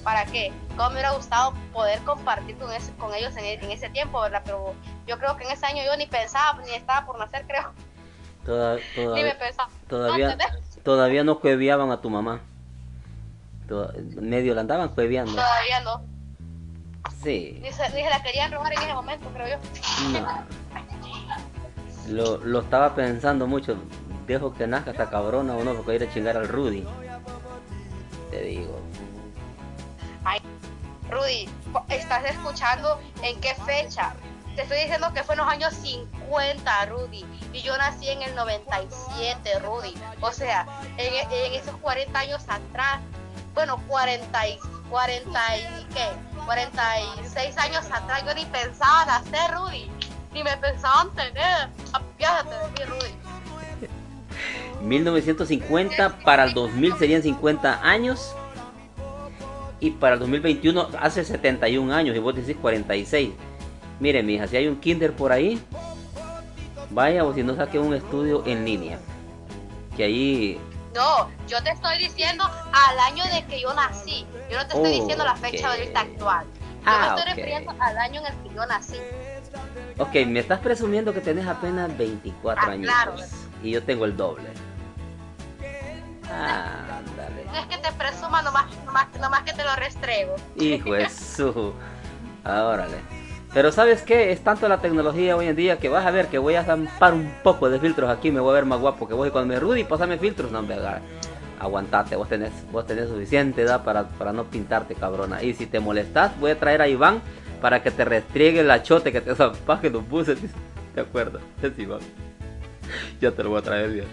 [0.05, 0.53] ¿Para qué?
[0.77, 4.43] Como me hubiera gustado poder compartir con, ese- con ellos en, en ese tiempo, ¿verdad?
[4.45, 4.75] Pero
[5.07, 7.73] yo creo que en ese año yo ni pensaba, ni estaba por nacer, creo.
[8.47, 9.71] Toda- todavía, pensaba.
[10.83, 12.41] todavía, no cueviaban a tu mamá.
[13.69, 15.33] Toda- medio la andaban cueviando.
[15.33, 16.03] Todavía no.
[17.23, 17.59] Sí.
[17.63, 20.21] Ni se, ni se la querían robar en ese momento, creo yo.
[20.21, 20.45] No.
[22.09, 23.77] Lo, lo estaba pensando mucho.
[24.27, 26.85] Dejo que nazca esta cabrona o no, porque ir a chingar al Rudy.
[28.31, 28.81] Te digo.
[31.11, 31.49] Rudy,
[31.89, 34.13] ¿estás escuchando en qué fecha?
[34.57, 37.27] Te estoy diciendo que fue en los años 50, Rudy.
[37.53, 39.95] Y yo nací en el 97, Rudy.
[40.23, 40.67] O sea,
[40.97, 43.01] en, en esos 40 años atrás,
[43.55, 46.07] bueno, 40 y, 40 y qué,
[46.47, 49.91] 46 años atrás, yo ni pensaba nacer, Rudy.
[50.33, 51.69] Ni me pensaban tener.
[51.93, 53.15] Apiádate de mí, Rudy.
[54.81, 58.35] 1950 para el 2000 serían 50 años.
[59.81, 63.33] y para el 2021 hace 71 años y vos decís 46.
[64.01, 65.61] Mire, mija, si hay un kinder por ahí,
[66.91, 68.99] vaya o si no saque un estudio en línea.
[69.97, 70.61] Que ahí
[70.95, 74.27] No, yo te estoy diciendo al año de que yo nací.
[74.51, 76.47] Yo no te estoy diciendo la fecha de ahorita actual.
[76.47, 77.37] Yo Ah, me estoy ok.
[77.37, 78.97] refiriendo al año en el que yo nací.
[79.99, 82.87] Ok, me estás presumiendo que tenés apenas 24 Ah, años.
[82.87, 83.15] claro.
[83.63, 84.49] Y yo tengo el doble.
[86.31, 87.45] Ándale.
[87.47, 90.35] No es que te presuma, nomás, nomás, nomás que te lo restrego.
[90.57, 91.73] Hijo de su.
[92.45, 92.99] Órale.
[93.57, 94.33] Pero ¿sabes qué?
[94.33, 97.15] Es tanto la tecnología hoy en día que vas a ver que voy a zampar
[97.15, 98.31] un poco de filtros aquí.
[98.31, 99.27] Me voy a ver más guapo que vos.
[99.27, 100.53] Y cuando me Rudy, pasame filtros.
[100.53, 101.01] No, me haga.
[101.59, 105.43] Aguantate, vos tenés, vos tenés suficiente edad para, para no pintarte, cabrona.
[105.43, 107.23] Y si te molestas, voy a traer a Iván
[107.63, 110.39] para que te restriegue el achote que te zampaje los buses.
[110.95, 111.41] ¿Te acuerdas?
[111.63, 112.01] Es Iván.
[113.23, 114.07] Ya te lo voy a traer bien.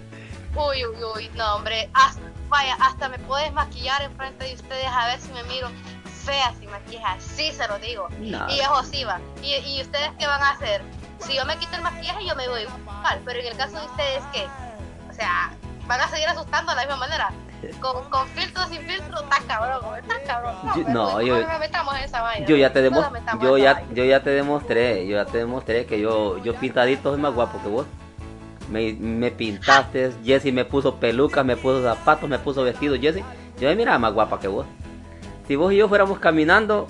[0.55, 1.89] Uy, uy, uy, no, hombre.
[1.93, 5.67] Hasta, vaya, hasta me puedes maquillar enfrente de ustedes a ver si me miro
[6.23, 7.19] fea sin maquillaje.
[7.21, 8.07] Sí, se lo digo.
[8.19, 8.49] No.
[8.49, 9.19] Y eso sí va.
[9.41, 10.81] ¿Y, ¿Y ustedes qué van a hacer?
[11.19, 13.21] Si yo me quito el maquillaje, yo me veo igual.
[13.25, 14.45] Pero en el caso de ustedes, ¿qué?
[15.09, 15.53] O sea,
[15.87, 17.29] van a seguir asustando de la misma manera.
[17.79, 20.55] Con, con filtro, sin filtro, está cabrón, está cabrón.
[20.63, 22.45] Yo- hombre, no, yo- no metamos esa vaina.
[22.45, 23.93] Yo ya te No demo- metamos yo ya, vaina.
[23.93, 27.61] yo ya te demostré, yo ya te demostré que yo, yo pintadito soy más guapo
[27.61, 27.85] que vos.
[28.69, 33.23] Me, me pintaste, Jessy me puso pelucas, me puso zapatos, me puso vestido, Jessy.
[33.59, 34.65] Yo me miraba más guapa que vos.
[35.47, 36.87] Si vos y yo fuéramos caminando,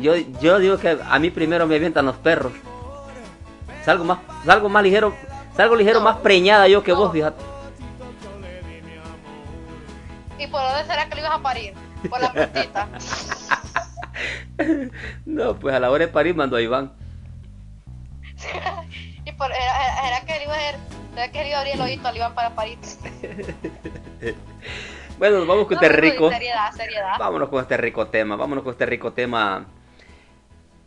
[0.00, 2.52] yo, yo digo que a mí primero me avientan los perros.
[3.84, 5.14] Salgo más, salgo más ligero,
[5.56, 6.04] salgo ligero No.
[6.04, 6.98] más preñada yo que No.
[6.98, 7.42] vos, fíjate.
[10.38, 11.74] ¿Y por dónde será que lo ibas a parir?
[12.08, 12.88] Por la puntita.
[15.24, 16.92] No, pues a la hora de parir mando a Iván.
[19.24, 22.08] y por, era, era que él iba a era que iba a abrir el ojito
[22.08, 22.78] al Iván para parir.
[25.18, 26.30] Bueno, nos vamos con No, este rico.
[26.30, 27.18] Seriedad, seriedad.
[27.18, 29.66] Vámonos con este rico tema, vámonos con este rico tema.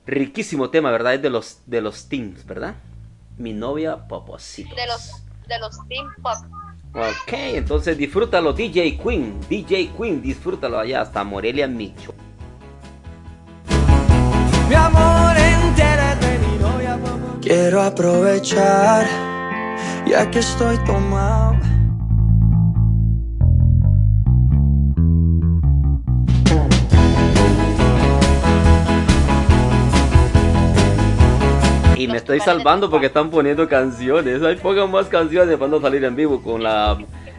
[0.06, 1.16] Riquísimo tema, ¿verdad?
[1.16, 2.76] Es de los de los teams, ¿verdad?
[3.38, 4.76] Mi novia Poposito.
[4.76, 6.36] De los, de los Team Pop.
[6.94, 9.40] Ok, entonces disfrútalo, DJ Queen.
[9.50, 12.14] DJ Queen, disfrútalo allá hasta Morelia, Micho.
[14.70, 16.98] Mi amor entera de mi novia
[17.40, 19.06] Quiero aprovechar
[20.08, 21.56] Ya que estoy tomado
[31.98, 34.42] Y me estoy salvando porque están poniendo canciones.
[34.44, 36.98] Ahí pongan más canciones para no salir en vivo con la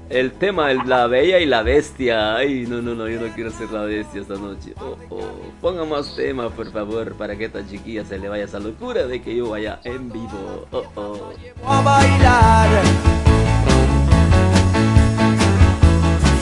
[0.09, 2.37] el tema el- la bella y la bestia.
[2.37, 4.73] Ay, no, no, no, yo no quiero ser la bestia esta noche.
[4.81, 5.21] Oh, oh.
[5.61, 9.21] Pongan más temas, por favor, para que esta chiquilla se le vaya esa locura de
[9.21, 10.67] que yo vaya en vivo.
[10.71, 11.33] Oh, oh.
[11.67, 12.69] a bailar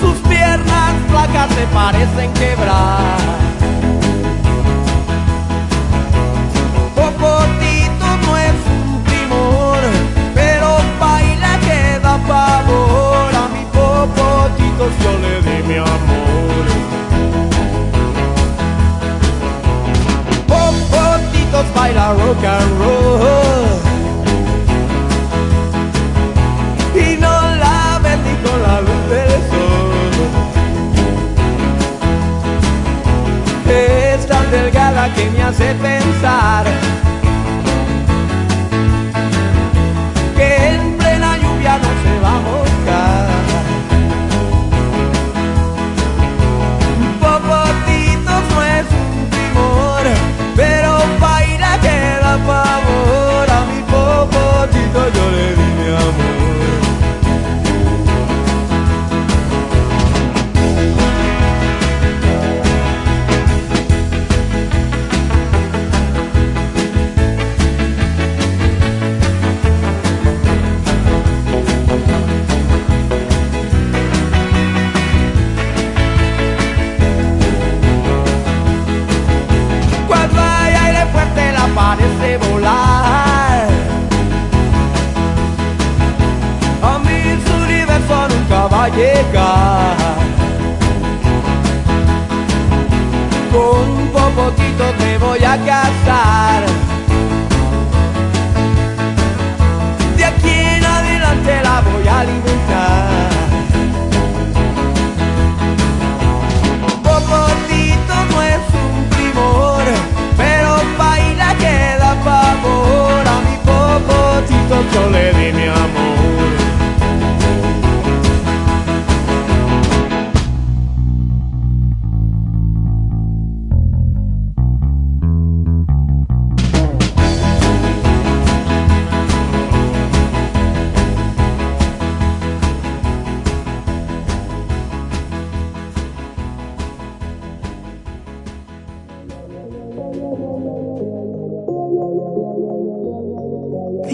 [0.00, 3.34] Sus piernas flacas se parecen quebrar
[14.04, 16.66] Popotito yo le di mi amor
[20.46, 23.80] Popotitos baila rock and roll
[26.94, 30.12] y no la ni con la luz del sol.
[33.68, 36.66] Es tan delgada que me hace pensar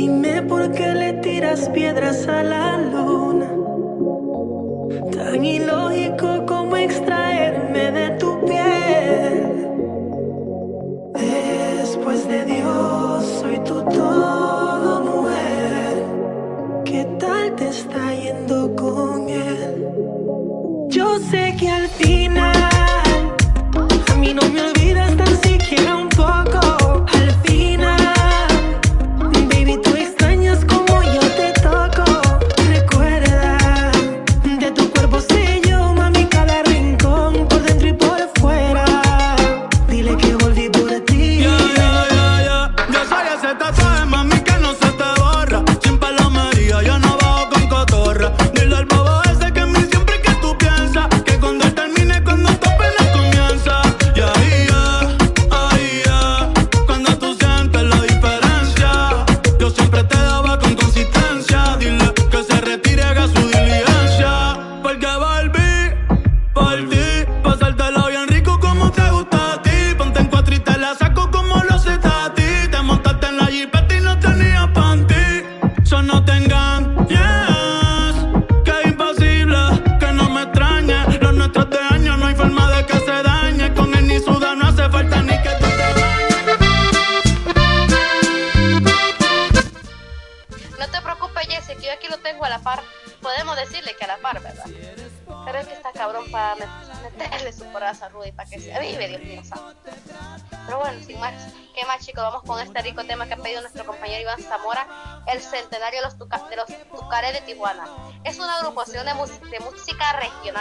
[0.00, 3.48] Igual que le tiras piedras a la luna.
[5.10, 9.68] Tan ilógico como extraerme de tu piel.
[11.14, 14.29] Después de Dios, soy tu todo,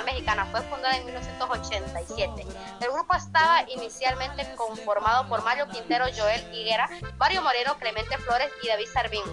[0.04, 2.46] mexicana, fue fundada en 1987.
[2.82, 8.68] El grupo estaba inicialmente conformado por Mario Quintero, Joel Higuera, Mario Moreno, Clemente Flores y
[8.68, 9.24] David Sarvín.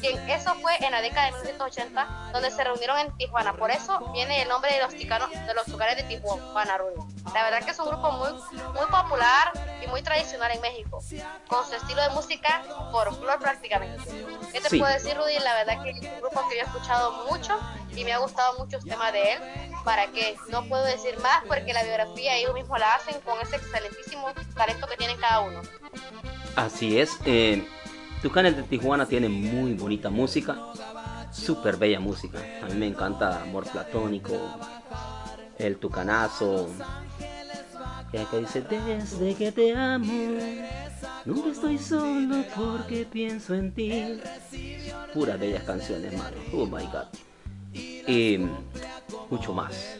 [0.00, 3.54] Quien eso fue en la década de 1980, donde se reunieron en Tijuana.
[3.54, 7.15] Por eso viene el nombre de los ticanos, de los Tucares de Tijuana, Rudy.
[7.34, 9.52] La verdad que es un grupo muy, muy popular
[9.84, 11.02] y muy tradicional en México,
[11.48, 14.02] con su estilo de música folclore prácticamente.
[14.52, 14.78] ¿Qué te Sí.
[14.78, 15.38] puedo decir, Rudy?
[15.40, 17.58] La verdad que es un grupo que yo he escuchado mucho
[17.94, 19.40] y me ha gustado muchos temas de él.
[19.84, 23.56] Para que no puedo decir más porque la biografía ellos mismos la hacen con ese
[23.56, 25.60] excelentísimo talento que tienen cada uno.
[26.56, 27.18] Así es.
[27.24, 27.64] Eh,
[28.22, 30.56] Tucanes de Tijuana tiene muy bonita música.
[31.30, 32.38] Súper bella música.
[32.62, 34.32] A mí me encanta Amor Platónico.
[35.58, 36.68] El Tucanazo.
[38.12, 40.38] Ya que dice, desde que te amo.
[41.24, 44.20] Nunca estoy solo porque pienso en ti.
[45.12, 46.36] Puras bellas canciones, mano.
[46.52, 47.06] Oh my god.
[47.74, 48.46] Y
[49.30, 49.98] mucho más.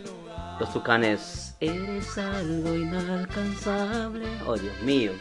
[0.61, 1.55] Los Tucanes.
[1.61, 4.27] Eres algo inalcanzable.
[4.47, 5.13] Oh Dios mío.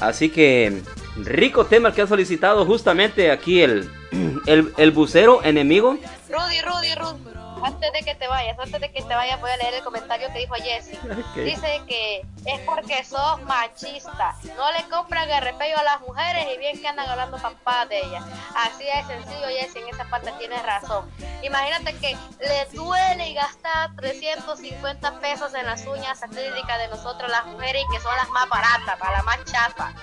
[0.00, 0.82] Así que,
[1.16, 3.88] rico tema que ha solicitado justamente aquí el,
[4.46, 5.98] el, el bucero enemigo.
[6.28, 7.31] Rudy, Rudy, Rudy.
[7.62, 10.28] Antes de que te vayas, antes de que te vayas, voy a leer el comentario
[10.32, 10.98] que dijo Jesse.
[11.32, 11.36] Ok.
[11.36, 14.34] Dice que es porque sos machista.
[14.56, 18.00] No le compran el repello a las mujeres y bien que andan hablando papás de
[18.00, 18.24] ellas.
[18.56, 21.10] Así es sencillo, Jesse, en esa parte tienes razón.
[21.42, 27.46] Imagínate que le duele y gastar 350 pesos en las uñas acrílicas de nosotros las
[27.46, 29.94] mujeres y que son las más baratas, para las más chapas.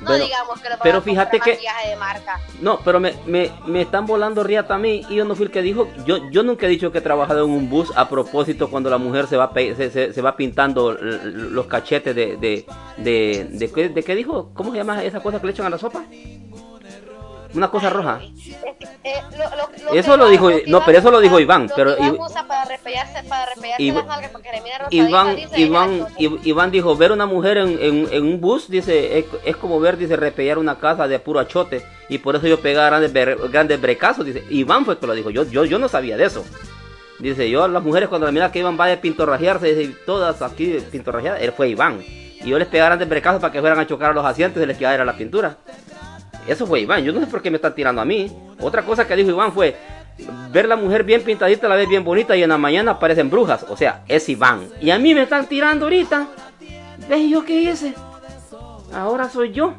[0.00, 2.40] No digamos que lo pero fíjate que- de marca.
[2.60, 5.50] No, pero me, me, me están volando riata a mí y yo no fui el
[5.52, 5.88] que dijo.
[6.06, 8.98] Yo, yo nunca he dicho que he trabajado en un bus a propósito cuando la
[8.98, 12.36] mujer se va, se, se- se va pintando los cachetes de...
[12.36, 12.64] ¿De,
[12.98, 14.50] de, de, de qué dijo?
[14.54, 16.04] ¿Cómo se llama esa cosa que le echan a la sopa?
[17.52, 18.20] Una cosa roja.
[19.02, 22.14] Eh, lo- lo- lo Eso lo dijo- no, pero eso lo dijo Iván, pero Iván
[22.14, 26.06] Iv- usa para repellarse, para repellarse Iv- las nalgas porque le mira rosadita, Iván,
[26.44, 29.96] Iván, dijo, ver una mujer en, en- en un bus, dice, es, es como ver,
[29.96, 31.84] dice, repellar una casa de puro achote.
[32.08, 33.12] Y por eso yo pegaba grandes,
[33.50, 34.44] grandes brecazos, dice.
[34.50, 36.44] Iván fue el que lo dijo, yo, yo, yo no sabía de eso.
[37.20, 40.78] Dice, yo las mujeres cuando la mira que iban va a pintorrajearse, dice, todas aquí
[40.90, 42.00] pintorrajeadas, él fue Iván.
[42.42, 44.66] Y yo les pegaba grandes brecazos para que fueran a chocar a los asientos y
[44.66, 45.58] les quedara la pintura.
[46.48, 48.32] Eso fue Iván, yo no sé por qué me están tirando a mí.
[48.58, 49.76] Otra cosa que dijo Iván fue,
[50.50, 53.66] ver la mujer bien pintadita, la vez bien bonita y en la mañana aparecen brujas.
[53.68, 54.68] O sea, es Iván.
[54.80, 56.26] Y a mí me están tirando ahorita.
[57.08, 57.94] ¿Ves yo qué hice?
[58.94, 59.74] Ahora soy yo.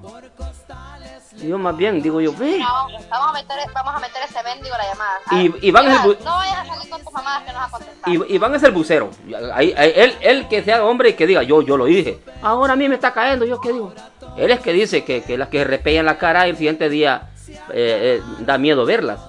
[1.42, 2.60] Y yo más bien digo yo, ve.
[2.60, 5.20] Vamos, vamos a meter, vamos a meter ese mendigo a la llamada.
[5.32, 7.26] Y- Iván es el Iván, bu- No vayas a salir con tus que nos
[7.62, 8.14] va a contestar.
[8.14, 9.10] I- Iván es el bucero.
[9.54, 12.20] Ahí- ahí- él, él que sea hombre y que diga, yo, yo lo dije.
[12.42, 13.94] Ahora a mí me está cayendo, ¿yo qué digo?
[14.38, 17.30] Él es que dice que, que las que repellan la cara y el siguiente día
[17.74, 19.20] eh, eh, da miedo verlas.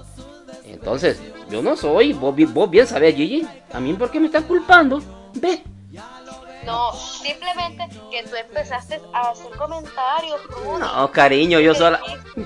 [0.66, 3.46] Entonces, yo no soy, vos, vos bien sabés, Gigi.
[3.72, 5.02] A mí, ¿por qué me están culpando?
[5.34, 5.62] Ve.
[6.64, 10.80] No, simplemente que tú empezaste a hacer comentarios, Rudy.
[10.80, 12.00] No, cariño, yo sola...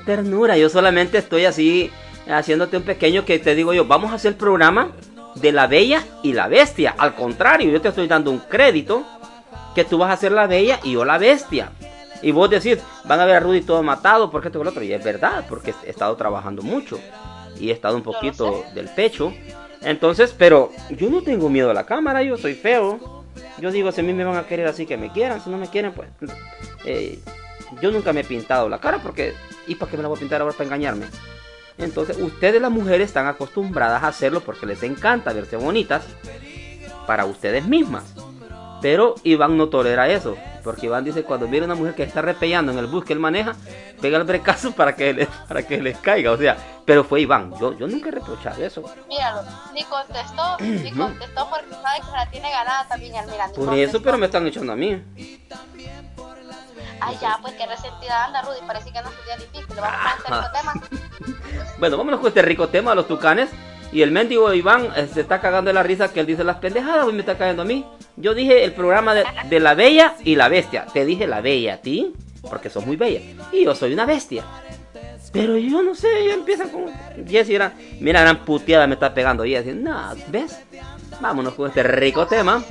[0.04, 1.90] Ternura, yo solamente estoy así
[2.28, 4.92] haciéndote un pequeño que te digo yo, vamos a hacer el programa
[5.36, 6.94] de la bella y la bestia.
[6.98, 9.04] Al contrario, yo te estoy dando un crédito
[9.74, 11.70] que tú vas a ser la bella y yo la bestia.
[12.22, 14.82] Y vos decís, van a ver a Rudy todo matado, porque esto con lo otro.
[14.82, 16.98] Y es verdad, porque he estado trabajando mucho.
[17.60, 19.32] Y he estado un poquito del pecho.
[19.82, 23.15] Entonces, pero yo no tengo miedo a la cámara, yo soy feo.
[23.59, 25.59] Yo digo, si a mí me van a querer así que me quieran, si no
[25.59, 26.09] me quieren, pues...
[26.84, 27.18] eh,
[27.80, 29.34] yo nunca me he pintado la cara porque...
[29.66, 31.07] ¿Y para qué me la voy a pintar ahora para engañarme?
[31.78, 36.05] Entonces, ustedes las mujeres están acostumbradas a hacerlo porque les encanta verse bonitas
[37.07, 38.14] para ustedes mismas.
[38.80, 40.37] Pero Iván no tolera eso.
[40.66, 43.20] Porque Iván dice, cuando viene una mujer que está repellando en el bus que él
[43.20, 43.54] maneja,
[44.00, 46.32] pega el brecazo para que, le- para que les caiga.
[46.32, 47.54] O sea, pero fue Iván.
[47.60, 48.82] Yo, yo nunca he reprochado eso.
[49.08, 49.42] Míralo,
[49.72, 53.46] ni contestó, ni contestó porque sabe que se la tiene ganada también el mira.
[53.46, 53.96] ni Por contestó.
[53.96, 55.00] eso, pero me están echando a mí.
[57.00, 58.58] Ay, ya, pues qué resentida anda, Rudy.
[58.66, 59.74] Parece que no es un día difícil.
[59.74, 61.36] Le vamos a hacer otro tema.
[61.78, 63.50] Bueno, vámonos con este rico tema de los tucanes.
[63.93, 66.57] Y el mendigo Iván eh, se está cagando de la risa que él dice las
[66.57, 67.84] pendejadas y me está cayendo a mí.
[68.16, 70.87] Yo dije el programa de, de la bella y la bestia.
[70.93, 72.12] Te dije la bella a ti,
[72.49, 73.20] porque sos muy bella.
[73.53, 74.45] Y yo soy una bestia.
[75.32, 76.84] Pero yo no sé, ya empiezan con...
[77.26, 77.74] Jessy era...
[78.01, 79.45] Mira, gran puteada me está pegando.
[79.45, 80.61] Y Jessy, no, ¿ves?
[81.20, 82.64] Vámonos con este rico tema.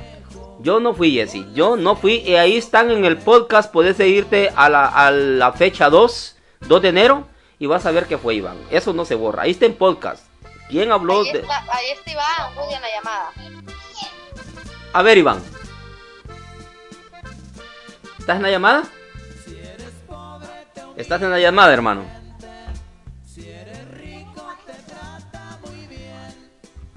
[0.60, 2.22] Yo no fui Jessy, yo no fui.
[2.26, 3.72] Y ahí están en el podcast.
[3.72, 6.36] Puedes irte a la, a la fecha 2,
[6.66, 7.28] 2 de enero.
[7.58, 8.56] Y vas a ver que fue Iván.
[8.70, 9.42] Eso no se borra.
[9.44, 10.24] Ahí está en podcast.
[10.68, 11.38] ¿Quién habló Ahí de.?
[11.40, 13.32] está, ahí está Iván, Rudy en la llamada.
[14.92, 15.42] A ver, Iván.
[18.18, 18.82] ¿Estás en la llamada?
[20.96, 22.04] Estás en la llamada, hermano.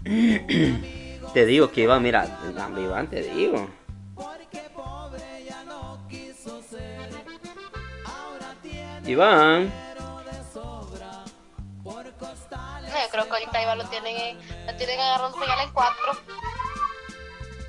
[1.33, 2.25] Te digo que Iván, mira,
[2.77, 3.69] Iván, te digo.
[9.05, 9.71] Iván,
[13.11, 14.37] creo que ahorita lo tienen, en-
[14.67, 16.11] lo tienen agarrando en cuatro.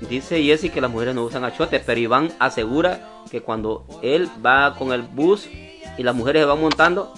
[0.01, 4.75] dice Jessy que las mujeres no usan achotes, pero Iván asegura que cuando él va
[4.75, 5.47] con el bus
[5.97, 7.13] y las mujeres se van montando,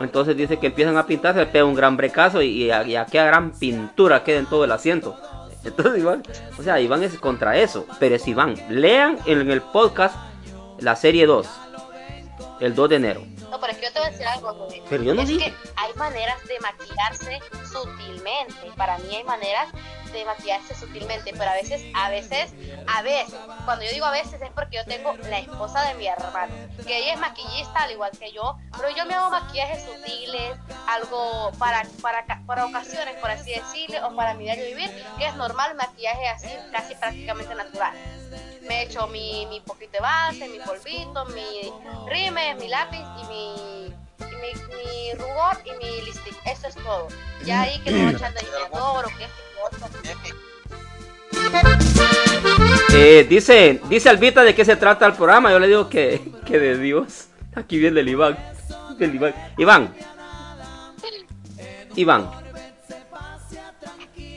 [0.00, 3.52] entonces dice que empiezan a pintar, se le pega un gran brecazo y, y, gran
[3.52, 5.16] pintura queda en todo el asiento.
[5.64, 6.22] Entonces Iván,
[6.58, 8.54] o sea, Iván es contra eso, pero es Iván.
[8.68, 10.14] Lean en el podcast
[10.78, 11.48] la serie 2,
[12.60, 13.22] el 2 de enero.
[13.54, 14.82] No, pero es que yo te voy a decir algo, Rudy.
[14.90, 15.52] Pero yo no es dije.
[15.52, 17.38] que hay maneras de maquillarse
[17.70, 18.52] sutilmente.
[18.76, 19.68] Para mí hay maneras
[20.12, 22.52] de maquillarse sutilmente, pero a veces, a veces,
[22.88, 23.32] a veces,
[23.64, 26.52] cuando yo digo a veces es porque yo tengo la esposa de mi hermano,
[26.84, 31.52] que ella es maquillista al igual que yo, pero yo me hago maquillajes sutiles, algo
[31.56, 35.76] para, para, para ocasiones, por así decirlo, o para mi diario vivir, que es normal
[35.76, 37.92] maquillaje así, casi prácticamente natural.
[38.66, 41.70] Me he hecho mi, mi poquito de base, mi polvito, mi
[42.08, 46.36] rime, mi lápiz y mi, mi, mi rubor y mi lipstick.
[46.46, 47.08] Eso es todo.
[47.44, 49.88] Ya ahí que me voy echando delineador o que lo otro.
[52.92, 55.50] Eh, dice, dice Albita de qué se trata el programa.
[55.50, 57.26] Yo le digo que, que de Dios.
[57.54, 58.38] Aquí viene el Iván.
[58.98, 59.34] El Iván.
[59.58, 59.94] Iván.
[61.96, 62.30] Iván.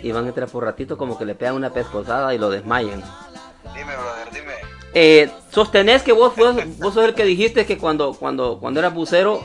[0.03, 3.03] Iván entra por ratito como que le pegan una pescosada y lo desmayan.
[3.77, 4.53] Dime, brother, dime.
[4.93, 8.93] Eh, sostenés que vos, vos, vos sos el que dijiste que cuando, cuando, cuando eras
[8.93, 9.43] bucero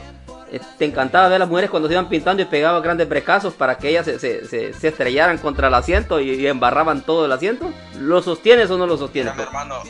[0.50, 3.52] eh, te encantaba ver a las mujeres cuando se iban pintando y pegaban grandes brecazos
[3.54, 7.26] para que ellas se, se, se- se estrellaran contra el asiento y, y embarraban todo
[7.26, 7.70] el asiento.
[7.98, 9.34] ¿Lo sostienes o no lo sostienes?
[9.34, 9.82] Mira, mi hermano,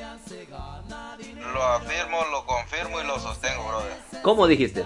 [1.55, 4.23] lo afirmo, lo confirmo y lo sostengo, brother.
[4.23, 4.85] ¿Cómo dijiste?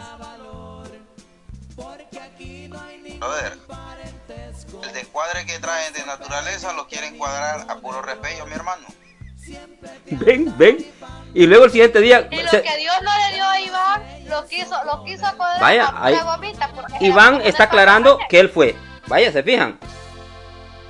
[3.19, 3.59] Brother,
[4.83, 8.87] el descuadre que traen de naturaleza lo quieren cuadrar a puro repello, mi hermano.
[10.11, 10.87] Ven, ven.
[11.35, 12.27] Y luego el siguiente día...
[12.31, 15.61] Y lo se- que Dios no le dio a Iván, lo quiso, lo quiso cuadrar
[15.61, 16.71] Vaya, ahí- gomita.
[17.01, 18.75] Iván está aclarando que él fue.
[19.07, 19.79] Vaya, se fijan.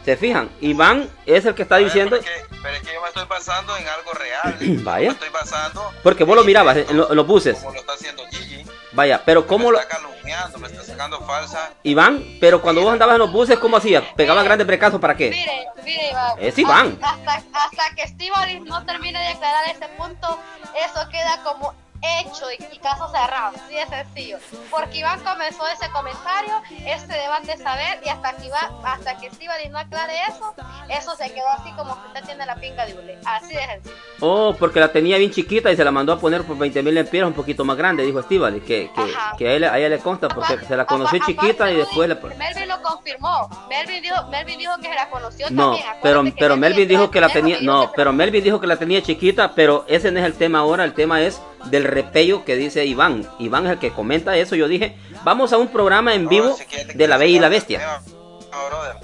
[0.04, 0.48] Se fijan.
[0.60, 2.18] Iván es el que está diciendo...
[2.62, 4.56] Pero es que yo me estoy basando en algo real.
[4.84, 5.08] Vaya.
[5.08, 7.58] Me estoy basando Porque vos lo mirabas en, lo- en los buses.
[7.58, 8.64] como lo está haciendo Gigi.
[8.96, 9.76] Vaya, pero ¿cómo lo...
[9.76, 11.70] Me está calumniando, me está sacando falsa.
[11.82, 14.02] Iván, pero cuando vos andabas en los buses, ¿cómo hacías?
[14.16, 15.28] ¿Pegaban grandes brecazos para qué?
[15.30, 16.32] Mire, mire, Iván.
[16.40, 16.98] Es Iván.
[17.02, 20.40] Hasta, hasta que Steve no termine de aclarar ese punto,
[20.82, 21.74] eso queda como
[22.20, 23.56] hecho y, caso cerrado.
[23.56, 24.38] Así de sencillo.
[24.70, 26.54] Porque Iván comenzó ese comentario,
[26.86, 30.54] este debate de saber, y hasta que, Iván, hasta que Steve no aclare eso,
[30.88, 33.18] eso se quedó así como que usted tiene la pinga de hule.
[33.24, 33.96] Así de sencillo.
[34.20, 36.94] Oh, porque la tenía bien chiquita y se la mandó a poner por 20 mil
[36.94, 39.98] lempiras un poquito más grande, dijo Estivali, que, que, que a, ella, a ella le
[39.98, 42.14] consta porque se la conoció chiquita aparte, y después le...
[42.36, 43.66] Melvin lo confirmó.
[43.68, 45.86] Melvin dijo, Melvin dijo que se la conoció No, también.
[46.02, 49.54] pero, pero Melvin dijo que la tenía no, pero Melvin dijo que la tenía chiquita,
[49.54, 51.40] pero ese no es el tema ahora, el tema es
[51.70, 53.28] del repello que dice Iván.
[53.38, 56.56] Iván es el que comenta eso, yo dije, vamos a un programa en vivo
[56.94, 58.00] de la Bella y la Bestia.
[58.68, 58.96] Brother.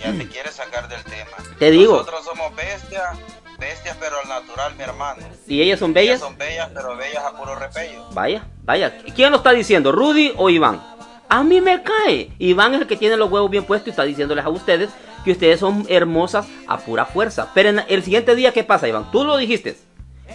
[0.00, 1.36] Ya te quieres sacar del tema.
[1.58, 1.92] Te digo.
[1.98, 3.18] Nosotros somos bestias,
[3.58, 5.22] bestias pero al natural, mi hermano.
[5.46, 6.20] ¿Y ellas son Ellas bellas?
[6.20, 8.06] son bellas, pero bellas a puro repello.
[8.12, 8.96] Vaya, vaya.
[9.14, 10.80] ¿Quién lo está diciendo, Rudy o Iván?
[11.28, 12.30] A mí me cae.
[12.38, 14.90] Iván es el que tiene los huevos bien puestos y está diciéndoles a ustedes
[15.24, 17.50] que ustedes son hermosas a pura fuerza.
[17.54, 19.10] Pero en el siguiente día, ¿qué pasa, Iván?
[19.12, 19.76] Tú lo dijiste.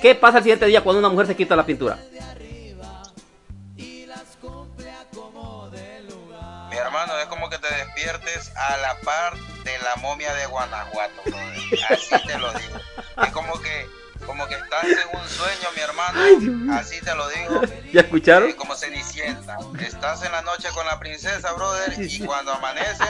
[0.02, 1.98] ¿Qué pasa el siguiente día cuando una mujer se quita la pintura?
[6.70, 9.34] Mi hermano, es como que te despiertes a la par
[9.64, 11.22] de la momia de Guanajuato.
[11.90, 12.78] Así te lo digo.
[13.24, 13.88] Es como que,
[14.26, 16.74] como que estás en un sueño, mi hermano.
[16.74, 17.62] Así te lo digo.
[17.94, 18.50] ¿Ya escucharon?
[18.50, 19.58] Eh, como Cenicienta.
[19.80, 23.04] Estás en la noche con la princesa, brother, y cuando amanece,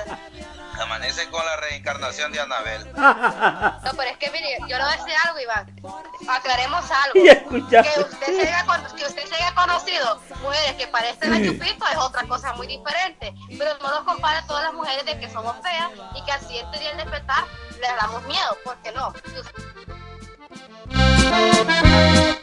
[0.79, 2.85] amanece con la reencarnación de Anabel.
[2.93, 5.75] No, pero es que mire, yo le voy a decir algo, Iván.
[6.27, 7.25] Aclaremos algo.
[7.25, 7.93] Ya escuchaste.
[7.93, 11.97] Que usted se haya, que usted se haya conocido mujeres que parecen a Chupito es
[11.97, 13.33] otra cosa muy diferente.
[13.57, 16.41] Pero no nos compare a todas las mujeres de que somos feas y que al
[16.41, 17.43] siguiente día al despertar
[17.79, 18.57] les damos miedo.
[18.63, 19.13] ¿Por qué no?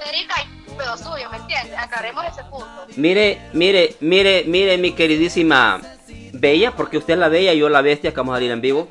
[0.08, 1.78] Erika y pedo suyo, ¿me entiendes?
[1.78, 2.86] Aclaremos ese punto.
[2.96, 5.80] Mire, mire, mire, mire, mi queridísima
[6.32, 8.60] Bella, porque usted es la Bella y yo la Bestia, que vamos a salir en
[8.60, 8.88] vivo.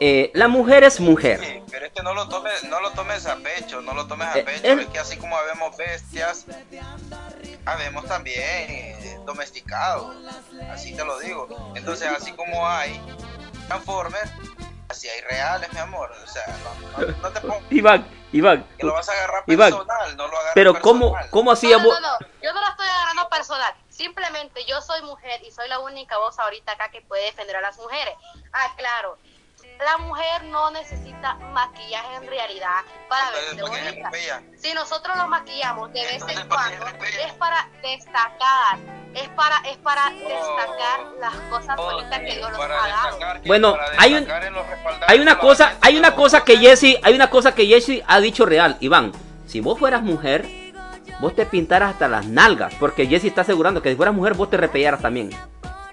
[0.00, 1.38] Eh, la mujer es mujer.
[1.40, 4.28] Sí, pero es que no lo tomes, no lo tomes a pecho, no lo tomes
[4.28, 4.82] a Eh, pecho, eh.
[4.82, 6.44] es que así como habemos bestias,
[7.64, 10.16] habemos también eh, domesticados,
[10.72, 11.72] así te lo digo.
[11.76, 13.00] Entonces así como hay
[13.68, 14.30] transformers,
[14.92, 16.10] así hay reales, mi amor.
[16.22, 19.70] O sea, no, no- no te pongas Iván, Iván, que lo vas a agarrar Iván,
[19.72, 21.00] personal, no lo agarres pero personal.
[21.00, 23.74] ¿cómo, cómo hacía No, no, no, yo no la estoy agarrando personal.
[23.88, 27.60] Simplemente yo soy mujer y soy la única voz ahorita acá que puede defender a
[27.60, 28.14] las mujeres.
[28.52, 29.18] Ah, claro.
[29.80, 34.42] La mujer no necesita maquillaje en realidad para verse ¿por qué es bonita.
[34.56, 36.86] Si nosotros nos maquillamos de vez en ¿por qué cuando,
[37.26, 38.78] es para destacar,
[39.14, 43.18] es para, es para destacar las cosas bonitas que Dios nos Oh, ha dado.
[43.44, 44.28] Bueno, hay un-
[45.08, 46.58] Hay una cosa, hay una cosa que.
[46.58, 49.10] Jesse, hay una cosa que Jesse ha dicho real, Iván.
[49.46, 50.46] Si vos fueras mujer,
[51.18, 54.48] vos te pintaras hasta las nalgas, porque Jesse está asegurando que si fueras mujer vos
[54.48, 55.30] te repellaras también.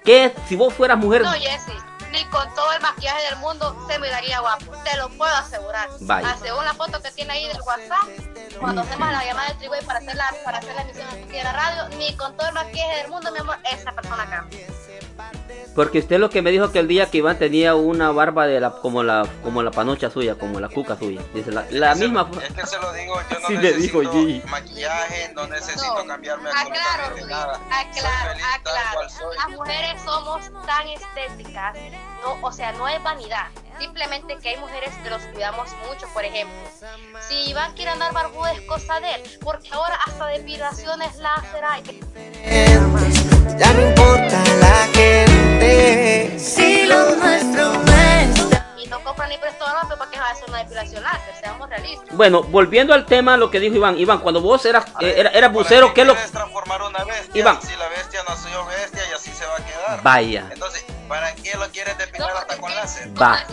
[0.04, 0.32] ¿Qué?
[0.48, 1.72] Si vos fueras mujer, No, Jessy,
[2.12, 4.72] ni con todo el maquillaje del mundo se miraría guapo.
[4.84, 5.88] Te lo puedo asegurar.
[6.00, 6.30] Vaya.
[6.30, 9.84] Ah, según la foto que tiene ahí del WhatsApp, cuando hacemos la llamada de triway
[9.84, 12.96] para hacer la, para hacer la emisión de la radio, ni con todo el maquillaje
[12.96, 14.66] del mundo, mi amor, esa persona cambia.
[15.74, 18.58] Porque usted lo que me dijo que el día que Iván tenía una barba de
[18.60, 21.20] la como la como la panocha suya, como la cuca suya.
[21.32, 24.02] Dice la, la Se- misma Es que se lo digo, yo no Sí le dijo
[24.02, 24.12] necesito
[24.46, 24.50] G.
[24.50, 27.60] maquillaje, no necesito No, cambiarme Aclaro, nada.
[27.70, 29.00] aclaro, feliz aclaro.
[29.36, 31.76] Las mujeres somos tan estéticas,
[32.22, 33.46] no, o sea, no es vanidad.
[33.78, 36.54] Simplemente que hay mujeres que los cuidamos mucho, por ejemplo.
[37.28, 42.00] Si Iván quiere andar barbudo es cosa de él, porque ahora hasta depilaciones láser hay.
[43.58, 43.94] Ya no
[45.60, 46.38] gente.
[46.38, 48.66] Si lo nuestro no está.
[48.78, 51.68] Y no compra ni prestó ropa para que va a hacer una depilación láser, seamos
[51.68, 52.08] realistas.
[52.16, 53.98] Bueno, volviendo al tema, lo que dijo Iván.
[53.98, 57.40] Iván, cuando vos eras, eh, era- eras ¿Para bucero, ¿qué lo transformar una bestia?
[57.40, 57.60] Iván.
[57.62, 60.02] Si la bestia nació bestia y así se va a quedar.
[60.02, 60.46] Vaya.
[60.52, 63.08] Entonces, ¿para qué lo quieres depilar hasta con láser?
[63.20, 63.44] Va.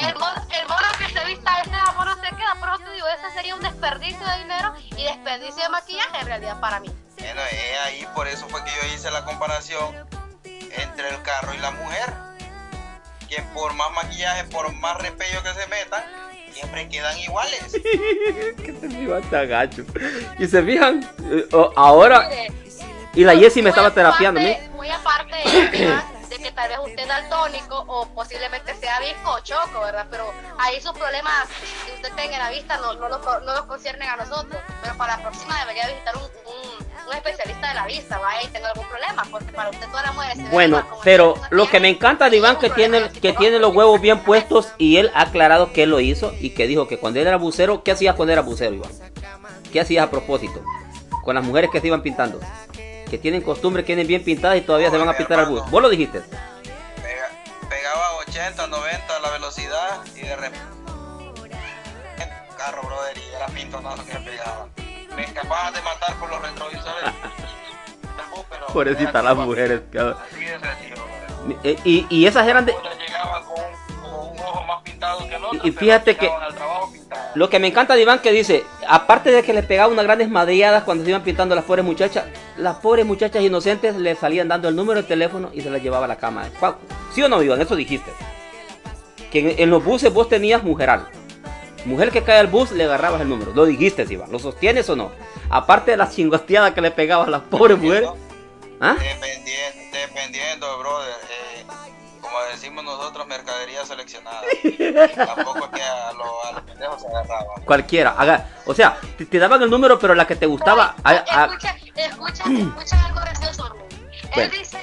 [0.00, 3.30] El mono, el mono que se vista ese mono se queda, pero te digo, ese
[3.34, 6.90] sería un desperdicio de dinero y desperdicio de maquillaje en realidad para mí.
[7.18, 9.94] Bueno, es ahí, por eso fue que yo hice la comparación
[10.76, 12.12] entre el carro y la mujer.
[13.28, 16.02] Que por más maquillaje, por más repello que se metan,
[16.52, 17.72] siempre quedan iguales.
[17.72, 19.84] que se me hasta gacho.
[20.38, 22.28] Y se fijan, Eh, oh, ahora.
[23.14, 24.56] Y la Jessie me estaba terapiando a mí.
[24.74, 26.02] Muy aparte de, de
[26.42, 30.06] que tal vez usted es daltónico o posiblemente sea visco o choco, ¿verdad?
[30.10, 30.24] Pero
[30.58, 31.48] ahí sus problemas
[31.86, 34.60] que usted tenga en la vista no, no, los, no los conciernen a nosotros.
[34.82, 38.44] Pero para la próxima debería visitar un, un, un especialista de la vista, ¿vale?
[38.44, 41.88] Y tenga algún problema, porque para usted todas las mujeres Bueno, pero lo que me
[41.88, 45.72] encanta de Iván que tiene, que tiene los huevos bien puestos y él ha aclarado
[45.72, 48.32] que él lo hizo y que dijo que cuando él era bucero, ¿qué hacías cuando
[48.32, 48.90] era bucero, Iván?
[49.72, 50.62] ¿Qué hacías a propósito?
[51.22, 52.40] Con las mujeres que se iban pintando.
[53.12, 55.70] Que tienen costumbre, que tienen bien pintadas y todavía se van a pintar al bus.
[55.70, 56.20] Vos lo dijiste.
[56.22, 60.58] Pega- pegaba 80, 90 a la velocidad y de repente
[62.56, 64.66] carro, brother, y era pintonazo que me pegaba.
[65.14, 69.82] Me escapaba de matar por los retrovisores del bus, pero Pobrecita las mujeres.
[69.92, 70.16] cabrón.
[70.30, 71.04] así de sencillo.
[71.64, 72.72] Eh, Y, y esas eran de...
[72.72, 73.81] Con, un
[74.82, 76.30] pintado que el otro, Y- fíjate que-.
[77.34, 80.28] Lo que me encanta de Iván que dice, aparte de que le pegaba unas grandes
[80.28, 82.24] madriadas cuando se iban pintando las pobres muchachas,
[82.56, 86.04] las pobres muchachas inocentes le salían dando el número de teléfono y se las llevaba
[86.04, 86.44] a la cama.
[87.14, 87.60] ¿Sí o no, Iván?
[87.60, 88.10] Eso dijiste.
[89.30, 91.08] Que en, en los buses vos tenías mujeral.
[91.84, 93.52] Mujer que cae al bus, le agarrabas el número.
[93.54, 94.30] Lo dijiste, Iván.
[94.30, 95.10] ¿Lo sostienes o no?
[95.50, 98.08] Aparte de las chingosteadas que le pegabas a las pobres mujeres.
[98.80, 98.94] ¿Ah?
[98.98, 101.10] Dependiendo, dependiendo, brother.
[101.10, 101.51] eh,
[102.32, 104.40] como decimos nosotros, mercadería seleccionada.
[105.26, 107.62] Tampoco es que a, lo- a los pendejos se agarraban.
[107.64, 108.14] Cualquiera.
[108.16, 110.94] Haga, o sea, te, te daban el número, pero la que te gustaba.
[111.04, 113.86] a- a- Escucha, escucha, escucha algo gracioso, Rubén.
[113.90, 114.50] Él Bueno.
[114.52, 114.78] dice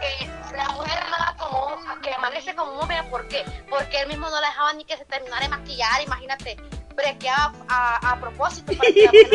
[0.00, 3.44] que la mujer nada como un- que amanece como un hombre, ¿por qué?
[3.70, 6.56] Porque él mismo no la dejaba ni que se terminara de maquillar, imagínate,
[7.00, 9.28] brequeaba a, a propósito para que la no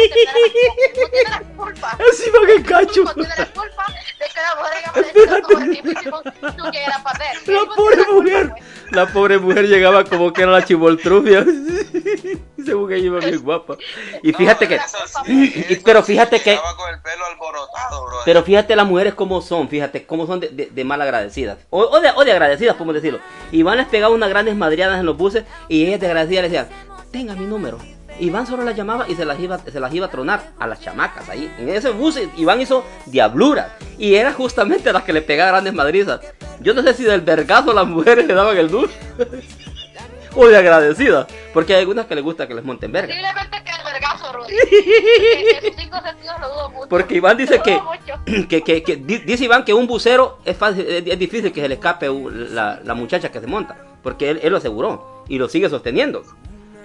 [1.11, 1.97] tiene la culpa.
[2.11, 3.03] Así va que cacho.
[3.03, 3.85] No tiene la culpa
[4.19, 6.23] de que la haya amanecido como el tipo hicimos
[6.57, 7.47] tú que era para ver.
[7.47, 8.53] La pobre mujer.
[8.91, 11.45] La pobre mujer llegaba como que era la chivoltrufia.
[12.65, 13.75] Según que iba bien guapa.
[14.23, 14.79] Y fíjate que.
[15.27, 16.51] y- pero fíjate que.
[16.51, 18.21] Llegaba con el pelo alborotado, brother.
[18.25, 21.57] Pero fíjate las mujeres como son, fíjate cómo son de, de, de mal agradecidas.
[21.69, 23.19] O, o de, o de agradecidas, podemos decirlo.
[23.51, 26.67] Iván les pegaba unas grandes madriadas en los buses y ellas de agradecidas le decían,
[27.15, 27.77] tenga mi número.
[28.19, 30.81] Iván solo las llamaba y se las iba, se las iba a tronar a las
[30.81, 31.49] chamacas ahí.
[31.57, 33.71] En ese bus Iván hizo diabluras.
[33.97, 36.19] Y era justamente las que le pegaba grandes madrizas.
[36.59, 38.93] Yo no sé si del vergazo las mujeres le daban el dulce.
[40.35, 41.27] o de agradecidas.
[41.53, 43.13] Porque hay algunas que les gusta que les monten verga.
[43.13, 44.53] Posiblemente que el vergazo, Rudy.
[45.67, 46.89] En cinco sentidos lo dudo mucho.
[46.89, 47.79] Porque Iván dice que,
[48.49, 51.69] que, que, que di- dice Iván que un bucero es, fácil, es, difícil que se
[51.69, 52.09] le escape
[52.51, 56.23] la, la muchacha que se monta, porque él, él lo aseguró y lo sigue sosteniendo.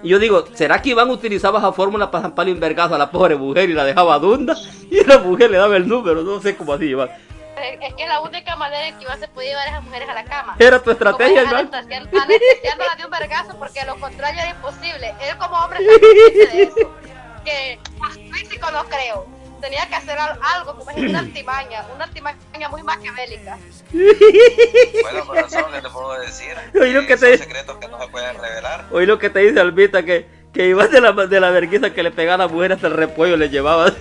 [0.02, 3.10] Y yo digo, ¿será que Iván utilizaba esa fórmula para zamparle un vergazo a la
[3.10, 4.56] pobre mujer y la dejaba dunda?
[4.90, 7.10] Y la mujer le daba el número, no sé cómo así, Iván.
[7.80, 10.14] Es que la única manera en que Iván se podía llevar a esas mujeres a
[10.14, 10.56] la cama.
[10.58, 11.70] Era tu estrategia, Iván.
[11.72, 15.14] Anestesiándola de un vergazo porque lo contrario era imposible.
[15.20, 16.90] Él como hombre consciente de eso.
[17.44, 17.78] Que
[18.32, 19.26] físico no creo.
[19.60, 23.58] Tenía que hacer al- algo como es una artimaña, una artimaña muy maquiavélica.
[25.02, 26.54] Bueno, corazón, ¿qué te puedo decir?
[26.80, 28.86] Oí lo que son te- secretos que no se pueden revelar.
[28.90, 32.02] Oí lo que te dice Albita, que, que Iván de la, de la vergüenza que
[32.02, 33.92] le pegaba a la mujer hasta el repollo le llevaba.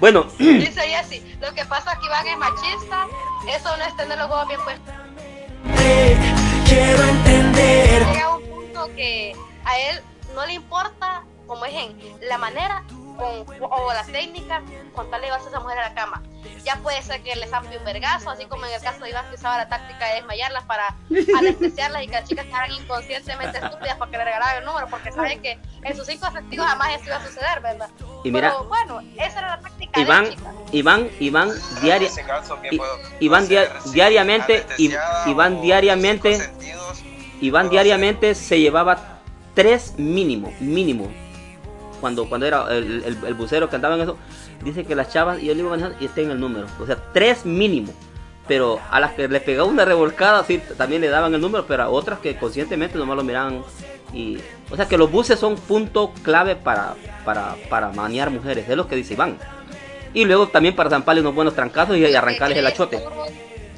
[0.00, 3.06] bueno, Dice Jessy, lo que pasa es que Iván es machista,
[3.48, 4.94] eso no es tener los huevos bien puestos.
[6.68, 8.06] Quiero entender.
[8.06, 10.00] Llega a un punto que a él
[10.34, 11.96] no le importa, como es en
[12.28, 12.84] la manera
[13.16, 14.62] con- o la técnica
[14.94, 16.22] con tal de llevarse a esa mujer a la cama.
[16.64, 19.28] Ya puede ser que le zampe un vergazo, así como en el caso de Iván
[19.28, 20.96] que usaba la táctica de desmayarlas para
[21.38, 25.12] anestesiarlas y que las chicas quedaran inconscientemente estúpidas para que le regalaran el número, porque
[25.12, 27.88] saben que en sus cinco sentidos jamás eso iba a suceder, ¿verdad?
[28.24, 30.36] Y mira- Pero bueno, esa era la táctica Iván, de.
[30.72, 31.50] Iván, Iván,
[31.82, 33.48] diaria, En ese caso, ¿qué I- puedo Iván
[33.92, 34.66] diariamente,
[35.26, 36.50] Iván diariamente.
[37.40, 39.18] Iván diariamente se llevaba
[39.54, 41.12] tres mínimo, mínimo.
[42.02, 44.18] Cuando, cuando era el, el, el bucero que andaba en eso,
[44.64, 46.66] dice que las chavas, y le iba manejando y está en el número.
[46.80, 47.94] O sea, tres mínimo.
[48.48, 51.84] Pero a las que le pegaba una revolcada, sí, también le daban el número, pero
[51.84, 53.62] a otras que conscientemente nomás lo miraban.
[54.12, 54.38] Y,
[54.68, 58.88] o sea que los buses son punto clave para, para, para manear mujeres, es lo
[58.88, 59.38] que dice Iván.
[60.12, 63.02] Y luego también para zamparle unos buenos trancazos y, arrancarles el achote.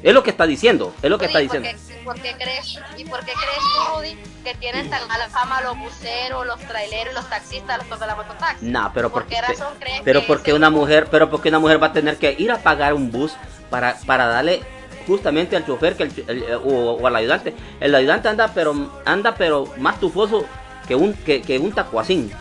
[0.01, 1.69] Es lo que está diciendo, es lo que está diciendo.
[2.05, 5.77] ¿Por qué, crees, ¿Y por qué crees tú, Rudy, que tienen tan mala fama los
[5.77, 8.65] buceros, los traileros, los taxistas, los de la mototaxi?
[8.65, 11.59] Nah, pero ¿Por porque, qué razón crees pero que porque una mujer, pero porque una
[11.59, 13.33] mujer va a tener que ir a pagar un bus
[13.69, 14.61] para, para darle
[15.07, 17.53] justamente al chofer que el- el- o, o al ayudante.
[17.79, 20.45] El ayudante anda pero anda pero más tufoso
[20.87, 22.31] que un que, que un tacuacín.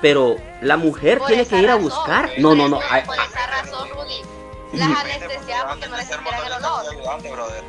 [0.00, 2.28] Pero la mujer Por tiene que ir a buscar.
[2.30, 2.80] por No, no, no.
[2.90, 4.20] ay, Por esa razón, Rudy,
[4.74, 7.64] las anestesiaban porque no les el olor.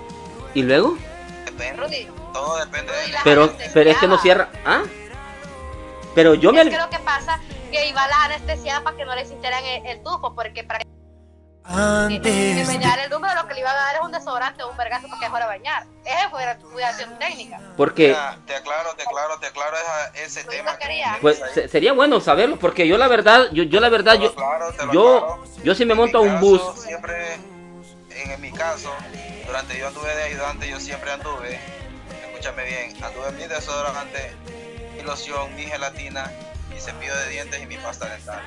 [0.55, 0.97] Y luego,
[1.57, 1.81] Depende.
[1.81, 4.83] Rudy, Todo depende Rudy, de pero pero es que no cierra, ¿ah?
[6.15, 7.39] Pero yo me Es que lo que pasa
[7.71, 10.79] que iba la anestesia para que no le sintieran el, el tufo, porque para
[11.65, 14.69] Antes me diera el número lo que le iban a dar es un desodorante o
[14.69, 15.85] un vergazo para que fuera a bañar.
[16.05, 17.59] Esa fue la cuidación técnica.
[17.77, 20.73] porque Mira, te aclaro, te aclaro, te aclaro esa- ese tema.
[20.73, 24.33] no pues se- sería bueno saberlo porque yo la verdad, yo, yo la verdad yo
[24.35, 25.43] lo yo aclaro.
[25.63, 27.37] yo si me monto a un caso, bus Siempre,
[28.15, 28.91] en, en mi caso,
[29.45, 31.59] durante yo anduve de ayudante, yo siempre anduve,
[32.27, 34.33] escúchame bien, anduve mi desodorante,
[34.95, 36.31] mi loción, mi gelatina,
[36.73, 38.41] mi cepillo de dientes y mi pasta dental.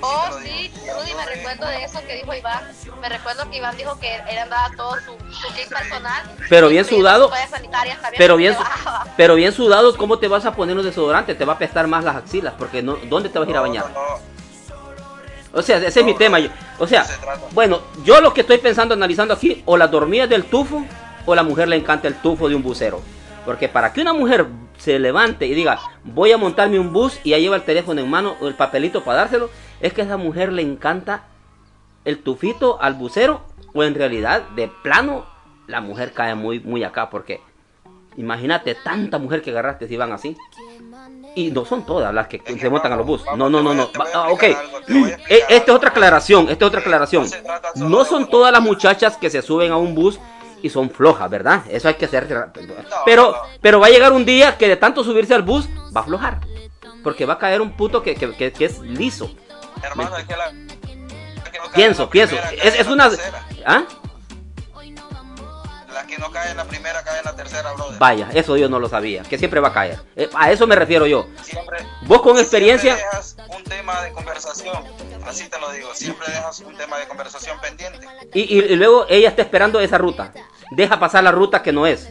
[0.00, 2.62] Oh, sí, Rudy, me recuerdo de eso que dijo Iván.
[3.00, 6.36] Me recuerdo que Iván dijo que él andaba todo su, su kit personal.
[6.48, 7.32] Pero bien sudado.
[8.16, 8.56] Pero bien,
[9.16, 11.34] pero bien sudados, ¿cómo te vas a poner un desodorante?
[11.34, 13.60] Te va a apestar más las axilas, porque no, ¿dónde te vas a ir a
[13.60, 13.90] No, bañar?
[13.90, 14.37] no, no,
[15.58, 16.38] O sea, ese es mi No, tema.
[16.78, 17.16] O sea, se
[17.52, 20.84] bueno, yo lo que estoy pensando, analizando aquí, o la dormida del tufo,
[21.26, 23.02] o la mujer le encanta el tufo de un bucero.
[23.44, 24.46] Porque para que una mujer
[24.78, 28.08] se levante y diga, voy a montarme un bus y ya lleva el teléfono en
[28.08, 29.50] mano o el papelito para dárselo,
[29.80, 31.24] es que a esa mujer le encanta
[32.04, 33.42] el tufito al bucero
[33.74, 35.26] o en realidad de plano
[35.66, 37.40] la mujer cae muy, muy acá porque
[38.18, 40.36] imagínate tanta mujer que agarraste si van así.
[41.34, 43.22] Y no son todas las que se montan a los bus.
[43.36, 43.88] No, no, no, no.
[44.14, 44.42] Ah, ok.
[44.42, 44.56] Eh,
[45.48, 47.26] Esta es otra aclaración, esta es otra aclaración.
[47.76, 50.18] No son todas las muchachas que se suben a un bus
[50.62, 51.62] y son flojas, ¿verdad?
[51.70, 52.26] Eso hay que hacer.
[53.04, 56.02] Pero, pero va a llegar un día que de tanto subirse al bus va a
[56.04, 56.40] aflojar.
[57.04, 59.30] Porque va a caer un puto que, que- que- que es liso.
[59.82, 60.52] Hermano, es que la.
[61.74, 62.34] Pienso, pienso.
[62.62, 63.08] Es, es una...
[63.64, 63.84] ¿Ah?
[66.08, 67.98] Que no cae en la primera cae en la tercera, brother.
[67.98, 69.22] Vaya, eso yo no lo sabía.
[69.22, 70.00] Que siempre va a caer.
[70.16, 71.26] Eh, a eso me refiero yo.
[71.42, 71.78] Siempre.
[72.06, 72.96] Vos con experiencia...
[72.96, 74.84] Siempre dejas un tema de conversación.
[75.26, 75.94] Así te lo digo.
[75.94, 78.06] Siempre dejas un tema de conversación pendiente.
[78.32, 80.32] Y, y- y luego ella está esperando esa ruta.
[80.70, 82.08] Deja pasar la ruta que no es.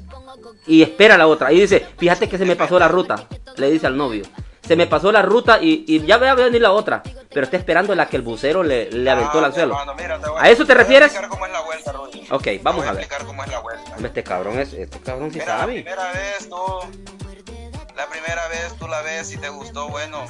[0.67, 1.51] Y espera la otra.
[1.51, 3.27] Y dice, fíjate que se me pasó la ruta.
[3.55, 4.23] Le dice al novio.
[4.67, 7.01] Se me pasó la ruta y, y ya va a venir la otra.
[7.29, 9.73] Pero está esperando la que el bucero le, le aventó al suelo.
[9.73, 11.07] Hermano, mira, te voy ¿A eso te voy refieres?
[11.11, 12.27] explicar cómo es la vuelta, Rudy.
[12.31, 13.25] Ok, vamos Te a voy ver.
[13.25, 13.95] cómo es la vuelta.
[14.03, 15.73] Este cabrón es, este cabrón sí Mira, la sabe.
[15.73, 16.63] primera vez tú,
[17.95, 20.25] la primera vez tú la ves y te gustó, bueno,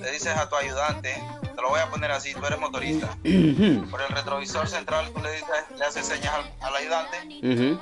[0.00, 1.14] le dices a tu ayudante,
[1.54, 3.08] te lo voy a poner así, tú eres motorista.
[3.90, 5.46] Por el retrovisor central tú le dices,
[5.78, 7.80] le haces señas al, al ayudante ujú.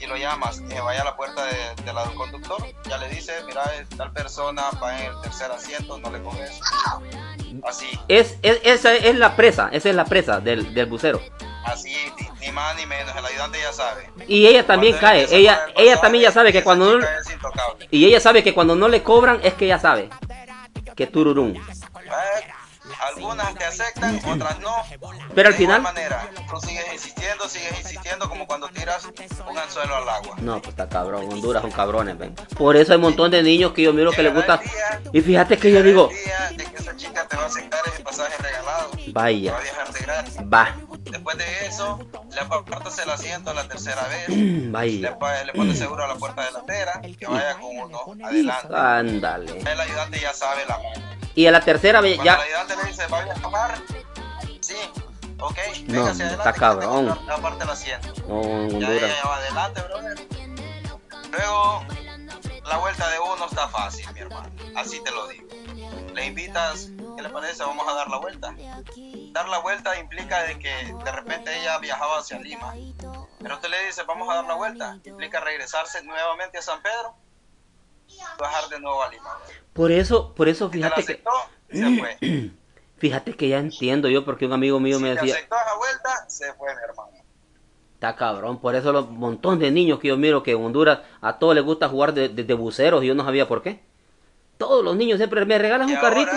[0.00, 3.08] Y lo llamas, que vaya a la puerta de, de la del conductor, ya le
[3.08, 3.62] dices, mira,
[3.96, 6.60] tal persona va en el tercer asiento, no le coges.
[7.66, 11.20] Así, Es, es- esa es la presa, esa es la presa del, del bucero.
[11.64, 14.10] así, ni, ni más ni menos, el ayudante ya sabe.
[14.26, 17.06] Y ella también Cuando cae, ella, el ella también ya sabe que cuando no,
[17.90, 20.08] y ella sabe que cuando no le cobran es que ella sabe
[20.94, 21.54] que tururum.
[21.56, 21.60] Eh,
[23.18, 24.70] Algunas te aceptan, otras no.
[25.34, 29.04] Pero al de final- manera, tú sigues insistiendo, sigues insistiendo, como cuando tiras
[29.48, 30.36] un anzuelo al agua.
[30.38, 32.34] No, pues está cabrón, Honduras son cabrones, ven.
[32.56, 34.60] Por eso hay un montón de niños que yo miro que les gusta.
[35.12, 38.02] Y fíjate que yo digo, Día de que esa chica te va a aceptar ese
[38.02, 38.90] pasaje regalado.
[39.12, 40.36] Vaya, va a viajar de gratis.
[40.52, 40.76] va,
[41.10, 41.98] Después de eso,
[42.34, 44.26] le apartas el asiento la tercera vez.
[44.72, 45.16] vaya.
[45.18, 48.74] Le, le pones seguro a la puerta delantera, que vaya con uno adelante.
[48.74, 49.58] Ándale.
[49.60, 51.16] El ayudante ya sabe la mano.
[51.34, 52.34] Y a la tercera vez ya.
[52.34, 53.78] el ayudante le dice, vaya a bajar,
[54.60, 54.74] sí,
[55.38, 55.56] ok,
[55.86, 56.52] No, venga hacia está adelante.
[56.52, 57.18] que cabrón.
[57.30, 58.08] Aparte el asiento.
[58.26, 58.88] No, en Ya
[59.24, 60.18] va adelante, brother.
[61.30, 61.84] Luego,
[62.68, 64.50] la vuelta de uno está fácil, mi hermano.
[64.76, 65.48] Así te lo digo.
[66.14, 67.62] Le invitas, ¿qué le parece?
[67.62, 68.54] Vamos a dar la vuelta.
[69.32, 72.74] Dar la vuelta implica de que de repente ella viajaba hacia Lima.
[73.40, 74.98] Pero tú le dices, vamos a dar la vuelta.
[75.04, 77.14] Implica regresarse nuevamente a San Pedro
[78.08, 79.38] y bajar de nuevo a Lima.
[79.72, 81.12] Por eso, por eso Si te la fíjate que.
[81.12, 81.30] aceptó,
[81.70, 82.50] se fue.
[82.98, 85.76] Fíjate que ya entiendo yo porque un amigo mío me Si te decía, aceptó esa
[85.76, 87.12] vuelta, se fue, mi hermano.
[87.98, 91.38] Está cabrón, por eso los montón de niños que yo miro que en Honduras a
[91.40, 93.80] todos les gusta jugar de, de- de buceros y yo no sabía por qué.
[94.56, 96.30] Todos los niños siempre me regalan un carrito.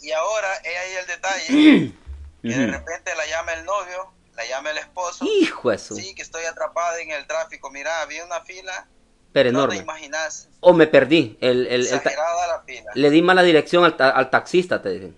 [0.00, 1.92] y ahora, es ahí el detalle.
[2.42, 5.26] que de repente la llama el novio, la llama el esposo.
[5.26, 7.70] Hijo de su- Sí, que estoy atrapada en el tráfico.
[7.70, 8.86] Mira, había una fila.
[9.34, 9.82] Pero no te enorme.
[9.82, 10.48] imaginas.
[10.60, 11.36] O me perdí.
[11.42, 12.90] El, el- el la fila.
[12.94, 15.16] le di mala dirección al, ta- al taxista, te dicen.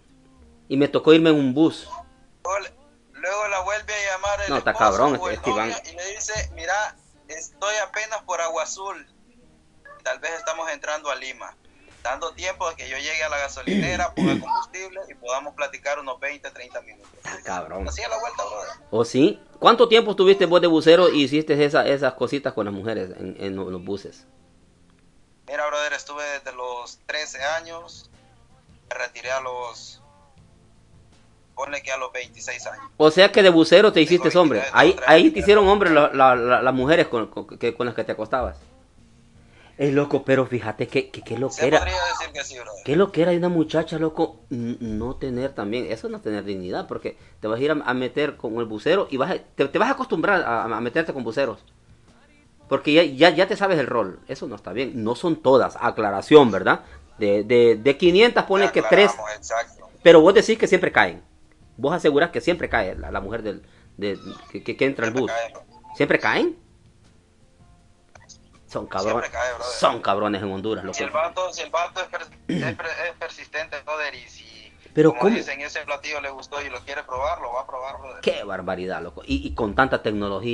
[0.68, 1.88] Y me tocó irme en un bus.
[2.45, 2.72] Luego, le-
[3.25, 5.72] luego la vuelve a llamar el No, está esposo cabrón o el este Iván.
[5.91, 6.97] y le dice, mira,
[7.29, 9.07] estoy apenas por Agua Azul.
[10.03, 11.57] Tal vez estamos entrando a Lima.
[12.03, 16.20] Dando tiempo de que yo llegue a la gasolinera, ponga combustible y podamos platicar unos
[16.20, 17.11] 20, 30 minutos.
[17.45, 17.89] Cabrón.
[17.89, 18.70] Así es la vuelta, brother.
[18.91, 19.43] ¿O sí?
[19.59, 23.37] ¿Cuánto tiempo estuviste vos de bucero y hiciste esa- esas cositas con las mujeres en,
[23.41, 24.27] en los buses?
[25.47, 28.11] Mira, brother, estuve desde los 13 años,
[28.91, 30.03] me retiré a los,
[31.55, 32.85] ponle que a los 26 años.
[32.97, 34.63] O sea que de bucero te hiciste hombre.
[34.73, 37.95] Ahí, ahí te hicieron hombre la- la- la- las mujeres con, con- que- con las
[37.95, 38.57] que te acostabas.
[39.77, 41.81] Es loco, pero fíjate que, que, que lo que era.
[41.85, 42.85] decir que sí, brother.
[42.85, 44.37] ¿Qué lo que era de una muchacha, loco?
[44.51, 48.37] No tener también, eso no tener dignidad, porque te vas a ir a, a meter
[48.37, 51.25] con el bucero y vas a- te, te vas a acostumbrar a, a meterte con
[51.25, 51.59] buceros.
[52.69, 55.03] Porque ya, ya, ya te sabes el rol, eso no está bien.
[55.03, 56.81] No son todas, aclaración, ¿verdad?
[57.19, 59.89] De, de, de 500 pones que 3, Aclaramos, exacto.
[60.05, 61.21] pero vos decís que siempre caen.
[61.77, 63.62] Vos asegurás que siempre cae la, la mujer del,
[63.97, 64.18] de,
[64.51, 65.31] que, que- entra al bus.
[65.97, 66.57] ¿Siempre caen?
[68.66, 69.31] Son cabrones.
[69.31, 69.51] Cae.
[69.79, 70.95] Son cabrones en Honduras, loco.
[70.97, 74.72] Si el vato, si el vato es, per- es per- es persistente, brother, y si,
[74.93, 75.37] Pero como ¿cómo?
[75.37, 78.20] dicen, ese platillo le gustó y lo quiere probar, lo va a probar, brother.
[78.20, 79.22] Qué barbaridad, loco.
[79.25, 80.53] Y, y con tanta tecnología.